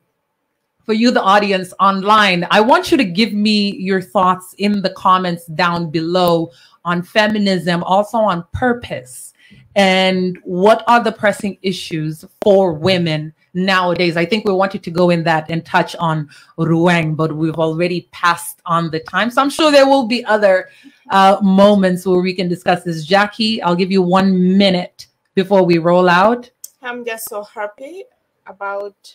[0.84, 4.90] for you, the audience online, I want you to give me your thoughts in the
[4.90, 6.50] comments down below
[6.84, 9.31] on feminism, also on purpose,
[9.74, 14.16] and what are the pressing issues for women nowadays.
[14.16, 18.08] I think we wanted to go in that and touch on Ruang, but we've already
[18.12, 19.30] passed on the time.
[19.30, 20.70] So I'm sure there will be other
[21.10, 23.04] uh, moments where we can discuss this.
[23.04, 26.50] Jackie, I'll give you one minute before we roll out.
[26.82, 28.04] I'm just so happy
[28.46, 29.14] about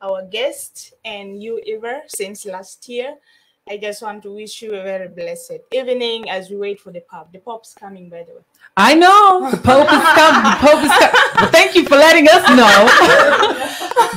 [0.00, 3.14] our guest and you, Eva, since last year.
[3.70, 7.00] I just want to wish you a very blessed evening as we wait for the
[7.00, 7.32] Pope.
[7.32, 8.40] The Pope's coming, by the way.
[8.76, 10.42] I know the Pope is coming.
[10.42, 11.52] The Pope is coming.
[11.52, 12.86] thank you for letting us know.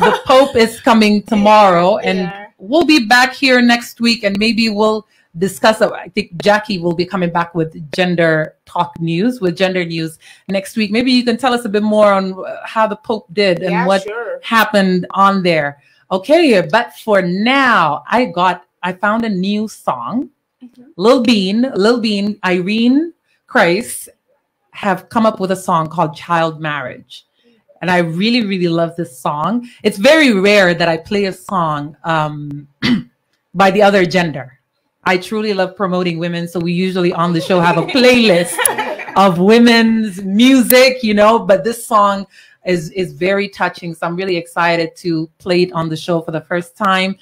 [0.05, 2.47] the Pope is coming tomorrow, and yeah.
[2.59, 5.05] we'll be back here next week, and maybe we'll
[5.37, 5.81] discuss.
[5.81, 10.77] I think Jackie will be coming back with gender talk news, with gender news next
[10.77, 10.91] week.
[10.91, 13.71] Maybe you can tell us a bit more on uh, how the Pope did and
[13.71, 14.39] yeah, what sure.
[14.43, 15.81] happened on there.
[16.09, 20.29] Okay, but for now, I got I found a new song.
[20.63, 20.83] Mm-hmm.
[20.97, 23.13] Lil Bean, Lil Bean, Irene
[23.47, 24.09] Christ
[24.71, 27.25] have come up with a song called Child Marriage.
[27.81, 29.67] And I really, really love this song.
[29.83, 32.67] It's very rare that I play a song um,
[33.53, 34.59] by the other gender.
[35.03, 36.47] I truly love promoting women.
[36.47, 38.55] So we usually on the show have a playlist
[39.15, 42.27] of women's music, you know, but this song
[42.65, 43.95] is is very touching.
[43.95, 47.17] So I'm really excited to play it on the show for the first time.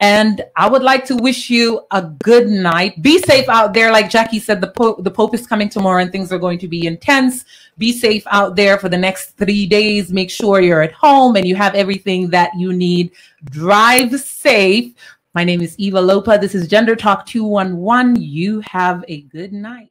[0.00, 3.02] And I would like to wish you a good night.
[3.02, 3.92] Be safe out there.
[3.92, 6.68] Like Jackie said, the Pope, the Pope is coming tomorrow and things are going to
[6.68, 7.44] be intense.
[7.76, 10.10] Be safe out there for the next three days.
[10.10, 13.12] Make sure you're at home and you have everything that you need.
[13.44, 14.94] Drive safe.
[15.34, 16.38] My name is Eva Lopa.
[16.40, 18.22] This is Gender Talk 211.
[18.22, 19.89] You have a good night.